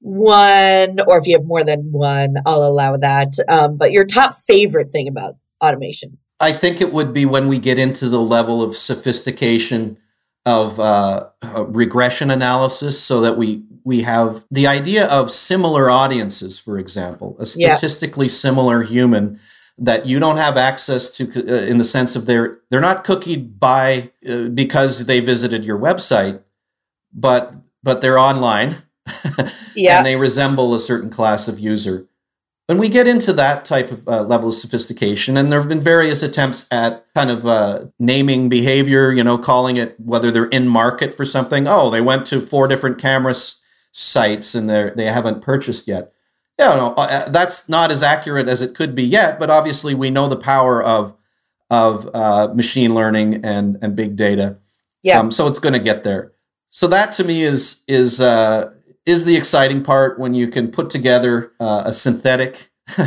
one, 0.00 1.00
or 1.06 1.18
if 1.18 1.26
you 1.26 1.36
have 1.36 1.46
more 1.46 1.62
than 1.62 1.92
one, 1.92 2.36
I'll 2.46 2.64
allow 2.64 2.96
that. 2.96 3.34
Um, 3.48 3.76
but 3.76 3.92
your 3.92 4.04
top 4.04 4.34
favorite 4.46 4.90
thing 4.90 5.08
about 5.08 5.36
automation? 5.62 6.18
I 6.40 6.52
think 6.52 6.80
it 6.80 6.92
would 6.92 7.12
be 7.12 7.26
when 7.26 7.48
we 7.48 7.58
get 7.58 7.78
into 7.78 8.08
the 8.08 8.20
level 8.20 8.62
of 8.62 8.74
sophistication 8.74 9.98
of 10.46 10.80
uh, 10.80 11.28
uh, 11.42 11.66
regression 11.66 12.30
analysis, 12.30 12.98
so 12.98 13.20
that 13.20 13.36
we 13.36 13.62
we 13.84 14.02
have 14.02 14.44
the 14.50 14.66
idea 14.66 15.06
of 15.08 15.30
similar 15.30 15.90
audiences, 15.90 16.58
for 16.58 16.78
example, 16.78 17.36
a 17.38 17.44
statistically 17.44 18.26
yeah. 18.26 18.32
similar 18.32 18.82
human 18.82 19.38
that 19.76 20.06
you 20.06 20.18
don't 20.18 20.36
have 20.36 20.56
access 20.56 21.10
to 21.10 21.24
uh, 21.46 21.66
in 21.66 21.76
the 21.76 21.84
sense 21.84 22.16
of 22.16 22.24
they're 22.24 22.58
they're 22.70 22.80
not 22.80 23.04
cookied 23.04 23.58
by 23.58 24.10
uh, 24.28 24.48
because 24.48 25.04
they 25.04 25.20
visited 25.20 25.62
your 25.62 25.78
website, 25.78 26.42
but 27.12 27.54
but 27.82 28.00
they're 28.00 28.18
online 28.18 28.76
yeah. 29.74 29.98
and 29.98 30.06
they 30.06 30.16
resemble 30.16 30.74
a 30.74 30.80
certain 30.80 31.10
class 31.10 31.48
of 31.48 31.58
user. 31.58 32.06
When 32.66 32.78
we 32.78 32.88
get 32.88 33.08
into 33.08 33.32
that 33.32 33.64
type 33.64 33.90
of 33.90 34.06
uh, 34.06 34.22
level 34.22 34.50
of 34.50 34.54
sophistication, 34.54 35.36
and 35.36 35.50
there 35.50 35.58
have 35.58 35.68
been 35.68 35.80
various 35.80 36.22
attempts 36.22 36.68
at 36.70 37.04
kind 37.16 37.28
of 37.28 37.44
uh, 37.44 37.86
naming 37.98 38.48
behavior, 38.48 39.10
you 39.10 39.24
know, 39.24 39.38
calling 39.38 39.76
it 39.76 39.98
whether 39.98 40.30
they're 40.30 40.44
in 40.44 40.68
market 40.68 41.12
for 41.12 41.26
something. 41.26 41.66
Oh, 41.66 41.90
they 41.90 42.00
went 42.00 42.26
to 42.26 42.40
four 42.40 42.68
different 42.68 42.98
camera 42.98 43.34
sites 43.92 44.54
and 44.54 44.70
they 44.70 44.90
they 44.94 45.06
haven't 45.06 45.42
purchased 45.42 45.88
yet. 45.88 46.12
Yeah, 46.60 46.76
no, 46.76 46.94
uh, 46.96 47.28
that's 47.30 47.68
not 47.68 47.90
as 47.90 48.02
accurate 48.02 48.48
as 48.48 48.62
it 48.62 48.74
could 48.74 48.94
be 48.94 49.02
yet, 49.02 49.40
but 49.40 49.50
obviously 49.50 49.94
we 49.94 50.10
know 50.10 50.28
the 50.28 50.36
power 50.36 50.82
of 50.82 51.16
of 51.70 52.08
uh, 52.14 52.52
machine 52.54 52.94
learning 52.94 53.44
and 53.44 53.78
and 53.82 53.96
big 53.96 54.14
data. 54.14 54.58
Yeah. 55.02 55.18
Um, 55.18 55.30
so 55.30 55.46
it's 55.46 55.58
going 55.58 55.72
to 55.72 55.80
get 55.80 56.04
there. 56.04 56.32
So 56.68 56.86
that 56.88 57.12
to 57.12 57.24
me 57.24 57.42
is 57.42 57.82
is 57.88 58.20
uh, 58.20 58.72
is 59.06 59.24
the 59.24 59.36
exciting 59.36 59.82
part 59.82 60.18
when 60.18 60.34
you 60.34 60.48
can 60.48 60.70
put 60.70 60.90
together 60.90 61.52
uh, 61.60 61.82
a 61.86 61.92
synthetic 61.92 62.70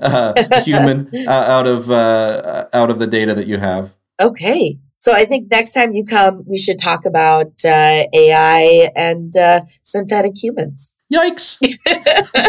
uh, 0.00 0.62
human 0.62 1.10
uh, 1.26 1.30
out 1.30 1.66
of 1.66 1.90
uh, 1.90 2.66
out 2.72 2.90
of 2.90 2.98
the 2.98 3.06
data 3.06 3.34
that 3.34 3.46
you 3.46 3.58
have. 3.58 3.94
Okay. 4.20 4.78
So 4.98 5.12
I 5.12 5.24
think 5.24 5.50
next 5.50 5.72
time 5.72 5.92
you 5.92 6.04
come, 6.04 6.42
we 6.46 6.58
should 6.58 6.80
talk 6.80 7.04
about 7.04 7.52
uh, 7.64 8.04
AI 8.12 8.90
and 8.96 9.36
uh, 9.36 9.60
synthetic 9.84 10.42
humans. 10.42 10.92
Yikes. 11.12 11.62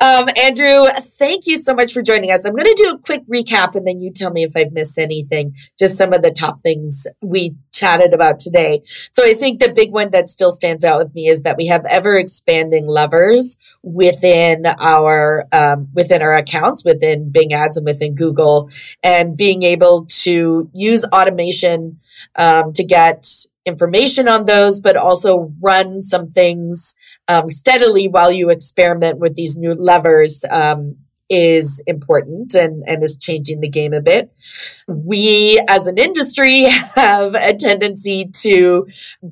um, 0.00 0.28
Andrew, 0.36 0.86
thank 1.18 1.46
you 1.46 1.56
so 1.56 1.74
much 1.74 1.92
for 1.92 2.02
joining 2.02 2.30
us. 2.30 2.44
I'm 2.44 2.54
going 2.54 2.64
to 2.64 2.82
do 2.82 2.90
a 2.90 2.98
quick 2.98 3.22
recap 3.26 3.74
and 3.74 3.86
then 3.86 4.02
you 4.02 4.12
tell 4.12 4.30
me 4.30 4.42
if 4.42 4.52
I've 4.54 4.72
missed 4.72 4.98
anything, 4.98 5.54
just 5.78 5.96
some 5.96 6.12
of 6.12 6.20
the 6.20 6.30
top 6.30 6.60
things 6.60 7.06
we 7.22 7.52
chatted 7.72 8.12
about 8.12 8.38
today. 8.38 8.82
So 8.84 9.24
I 9.24 9.32
think 9.32 9.60
the 9.60 9.72
big 9.72 9.92
one 9.92 10.10
that 10.10 10.28
still 10.28 10.52
stands 10.52 10.84
out 10.84 10.98
with 10.98 11.14
me 11.14 11.26
is 11.26 11.42
that 11.42 11.56
we 11.56 11.66
have 11.66 11.86
ever 11.86 12.16
expanding 12.16 12.86
levers 12.86 13.56
within 13.82 14.66
our, 14.78 15.46
um, 15.52 15.88
within 15.94 16.20
our 16.20 16.34
accounts, 16.34 16.84
within 16.84 17.30
Bing 17.30 17.54
ads 17.54 17.78
and 17.78 17.86
within 17.86 18.14
Google 18.14 18.68
and 19.02 19.38
being 19.38 19.62
able 19.62 20.04
to 20.22 20.68
use 20.74 21.04
automation, 21.06 21.98
um, 22.36 22.74
to 22.74 22.84
get 22.84 23.26
information 23.66 24.28
on 24.28 24.44
those, 24.44 24.80
but 24.80 24.96
also 24.96 25.52
run 25.60 26.02
some 26.02 26.28
things 26.28 26.94
um, 27.28 27.48
steadily 27.48 28.08
while 28.08 28.30
you 28.30 28.50
experiment 28.50 29.18
with 29.18 29.34
these 29.34 29.56
new 29.56 29.74
levers 29.74 30.44
um, 30.50 30.96
is 31.30 31.82
important 31.86 32.54
and, 32.54 32.84
and 32.86 33.02
is 33.02 33.16
changing 33.16 33.60
the 33.60 33.68
game 33.68 33.92
a 33.92 34.00
bit. 34.00 34.30
We 34.86 35.62
as 35.68 35.86
an 35.86 35.96
industry 35.96 36.64
have 36.94 37.34
a 37.34 37.54
tendency 37.54 38.26
to 38.42 38.86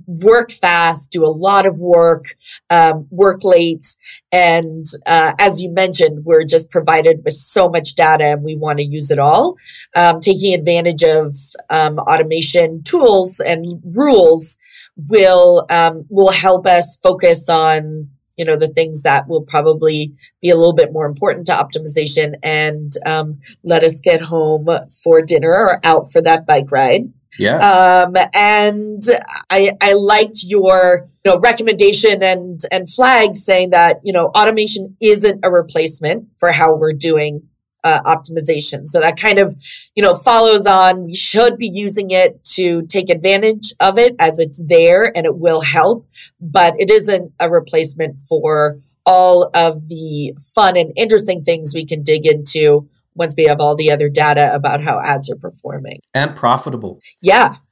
work 0.06 0.50
fast, 0.50 1.12
do 1.12 1.24
a 1.24 1.28
lot 1.28 1.66
of 1.66 1.78
work, 1.80 2.34
um, 2.70 3.06
work 3.10 3.44
late. 3.44 3.96
And 4.30 4.86
uh, 5.04 5.34
as 5.38 5.60
you 5.60 5.70
mentioned, 5.70 6.24
we're 6.24 6.44
just 6.44 6.70
provided 6.70 7.22
with 7.24 7.34
so 7.34 7.68
much 7.68 7.94
data 7.94 8.24
and 8.24 8.42
we 8.42 8.56
want 8.56 8.78
to 8.78 8.84
use 8.84 9.10
it 9.10 9.18
all. 9.18 9.58
Um, 9.94 10.20
taking 10.20 10.54
advantage 10.54 11.02
of 11.04 11.34
um, 11.68 11.98
automation 11.98 12.82
tools 12.82 13.38
and 13.38 13.82
rules 13.84 14.58
will 14.96 15.66
um, 15.70 16.06
will 16.08 16.32
help 16.32 16.66
us 16.66 16.98
focus 17.02 17.48
on 17.48 18.08
you 18.36 18.44
know 18.44 18.56
the 18.56 18.68
things 18.68 19.02
that 19.02 19.28
will 19.28 19.42
probably 19.42 20.14
be 20.40 20.50
a 20.50 20.56
little 20.56 20.72
bit 20.72 20.92
more 20.92 21.06
important 21.06 21.46
to 21.46 21.52
optimization 21.52 22.34
and 22.42 22.92
um, 23.06 23.40
let 23.62 23.84
us 23.84 24.00
get 24.00 24.20
home 24.20 24.66
for 25.02 25.22
dinner 25.22 25.50
or 25.50 25.80
out 25.84 26.10
for 26.10 26.22
that 26.22 26.46
bike 26.46 26.70
ride. 26.70 27.12
Yeah. 27.38 27.56
Um, 27.56 28.14
and 28.34 29.02
i 29.48 29.72
i 29.80 29.94
liked 29.94 30.42
your 30.42 31.08
you 31.24 31.30
know 31.30 31.38
recommendation 31.38 32.22
and 32.22 32.60
and 32.70 32.90
flag 32.90 33.36
saying 33.36 33.70
that 33.70 34.00
you 34.04 34.12
know 34.12 34.26
automation 34.36 34.96
isn't 35.00 35.40
a 35.42 35.50
replacement 35.50 36.28
for 36.38 36.52
how 36.52 36.74
we're 36.76 36.92
doing 36.92 37.48
uh, 37.84 38.02
optimization. 38.02 38.86
So 38.86 39.00
that 39.00 39.16
kind 39.18 39.38
of, 39.38 39.54
you 39.94 40.02
know, 40.02 40.14
follows 40.14 40.66
on. 40.66 41.04
We 41.04 41.14
should 41.14 41.56
be 41.58 41.68
using 41.68 42.10
it 42.10 42.42
to 42.54 42.82
take 42.86 43.10
advantage 43.10 43.72
of 43.80 43.98
it 43.98 44.14
as 44.18 44.38
it's 44.38 44.60
there 44.62 45.16
and 45.16 45.26
it 45.26 45.36
will 45.36 45.62
help, 45.62 46.06
but 46.40 46.74
it 46.78 46.90
isn't 46.90 47.32
a 47.40 47.50
replacement 47.50 48.20
for 48.28 48.78
all 49.04 49.50
of 49.54 49.88
the 49.88 50.34
fun 50.54 50.76
and 50.76 50.92
interesting 50.96 51.42
things 51.42 51.74
we 51.74 51.84
can 51.84 52.02
dig 52.02 52.24
into 52.26 52.88
once 53.14 53.34
we 53.36 53.44
have 53.44 53.60
all 53.60 53.76
the 53.76 53.90
other 53.90 54.08
data 54.08 54.54
about 54.54 54.82
how 54.82 55.00
ads 55.00 55.30
are 55.30 55.36
performing 55.36 56.00
and 56.14 56.34
profitable. 56.36 57.00
Yeah. 57.20 57.56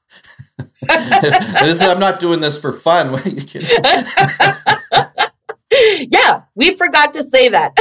this, 0.82 1.80
I'm 1.80 2.00
not 2.00 2.20
doing 2.20 2.40
this 2.40 2.60
for 2.60 2.72
fun. 2.72 3.12
What 3.12 3.26
are 3.26 3.30
you 3.30 3.42
kidding? 3.42 3.68
yeah, 6.10 6.42
we 6.54 6.74
forgot 6.74 7.12
to 7.14 7.22
say 7.22 7.48
that. 7.48 7.76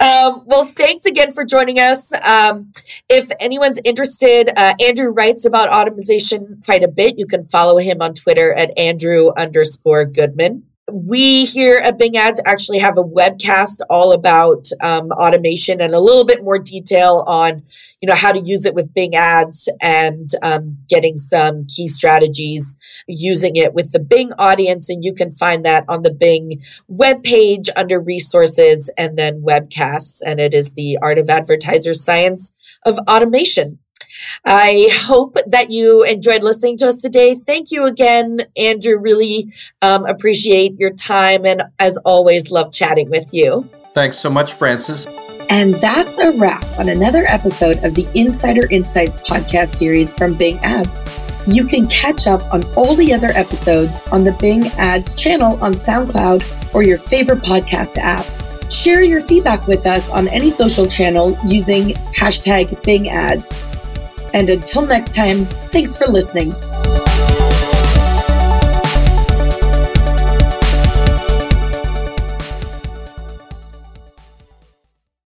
Um, 0.00 0.42
well, 0.44 0.64
thanks 0.64 1.04
again 1.04 1.32
for 1.32 1.44
joining 1.44 1.78
us. 1.78 2.12
Um, 2.12 2.72
if 3.08 3.30
anyone's 3.40 3.80
interested, 3.84 4.50
uh, 4.56 4.74
Andrew 4.80 5.08
writes 5.08 5.44
about 5.44 5.68
automation 5.70 6.62
quite 6.64 6.82
a 6.82 6.88
bit. 6.88 7.18
You 7.18 7.26
can 7.26 7.44
follow 7.44 7.78
him 7.78 8.00
on 8.00 8.14
Twitter 8.14 8.52
at 8.52 8.76
Andrew 8.78 9.30
underscore 9.36 10.04
Goodman 10.04 10.64
we 10.92 11.46
here 11.46 11.78
at 11.78 11.98
Bing 11.98 12.16
Ads 12.16 12.42
actually 12.44 12.78
have 12.78 12.98
a 12.98 13.02
webcast 13.02 13.78
all 13.88 14.12
about 14.12 14.66
um, 14.82 15.10
automation 15.12 15.80
and 15.80 15.94
a 15.94 16.00
little 16.00 16.24
bit 16.24 16.44
more 16.44 16.58
detail 16.58 17.24
on, 17.26 17.62
you 18.02 18.06
know, 18.06 18.14
how 18.14 18.32
to 18.32 18.40
use 18.40 18.66
it 18.66 18.74
with 18.74 18.92
Bing 18.92 19.14
Ads 19.14 19.68
and 19.80 20.28
um, 20.42 20.76
getting 20.88 21.16
some 21.16 21.66
key 21.66 21.88
strategies 21.88 22.76
using 23.08 23.56
it 23.56 23.72
with 23.72 23.92
the 23.92 23.98
Bing 23.98 24.32
audience. 24.38 24.90
And 24.90 25.02
you 25.02 25.14
can 25.14 25.30
find 25.30 25.64
that 25.64 25.84
on 25.88 26.02
the 26.02 26.12
Bing 26.12 26.60
webpage 26.90 27.70
under 27.76 27.98
resources 27.98 28.90
and 28.98 29.16
then 29.16 29.40
webcasts. 29.40 30.18
And 30.24 30.38
it 30.38 30.52
is 30.52 30.74
the 30.74 30.98
Art 31.00 31.16
of 31.16 31.30
Advertiser 31.30 31.94
Science 31.94 32.52
of 32.84 32.98
Automation. 33.08 33.78
I 34.44 34.88
hope 34.92 35.36
that 35.46 35.70
you 35.70 36.04
enjoyed 36.04 36.42
listening 36.42 36.76
to 36.78 36.88
us 36.88 36.98
today. 36.98 37.34
Thank 37.34 37.70
you 37.70 37.84
again, 37.84 38.42
Andrew. 38.56 38.98
Really 38.98 39.52
um, 39.82 40.06
appreciate 40.06 40.78
your 40.78 40.92
time 40.92 41.44
and, 41.44 41.62
as 41.78 41.96
always, 41.98 42.50
love 42.50 42.72
chatting 42.72 43.10
with 43.10 43.32
you. 43.32 43.68
Thanks 43.94 44.18
so 44.18 44.30
much, 44.30 44.54
Frances. 44.54 45.06
And 45.50 45.80
that's 45.80 46.18
a 46.18 46.32
wrap 46.32 46.64
on 46.78 46.88
another 46.88 47.26
episode 47.26 47.82
of 47.84 47.94
the 47.94 48.08
Insider 48.14 48.66
Insights 48.70 49.18
podcast 49.18 49.74
series 49.74 50.14
from 50.16 50.34
Bing 50.34 50.58
Ads. 50.60 51.20
You 51.46 51.66
can 51.66 51.86
catch 51.88 52.26
up 52.26 52.42
on 52.54 52.64
all 52.74 52.94
the 52.94 53.12
other 53.12 53.28
episodes 53.28 54.08
on 54.08 54.24
the 54.24 54.32
Bing 54.40 54.66
Ads 54.78 55.14
channel 55.14 55.62
on 55.62 55.72
SoundCloud 55.72 56.74
or 56.74 56.82
your 56.82 56.96
favorite 56.96 57.42
podcast 57.42 57.98
app. 57.98 58.24
Share 58.72 59.02
your 59.02 59.20
feedback 59.20 59.66
with 59.66 59.86
us 59.86 60.10
on 60.10 60.26
any 60.28 60.48
social 60.48 60.86
channel 60.86 61.36
using 61.46 61.88
hashtag 62.14 62.82
Bing 62.82 63.10
Ads. 63.10 63.66
And 64.34 64.50
until 64.50 64.84
next 64.84 65.14
time, 65.14 65.46
thanks 65.70 65.96
for 65.96 66.06
listening. 66.06 66.52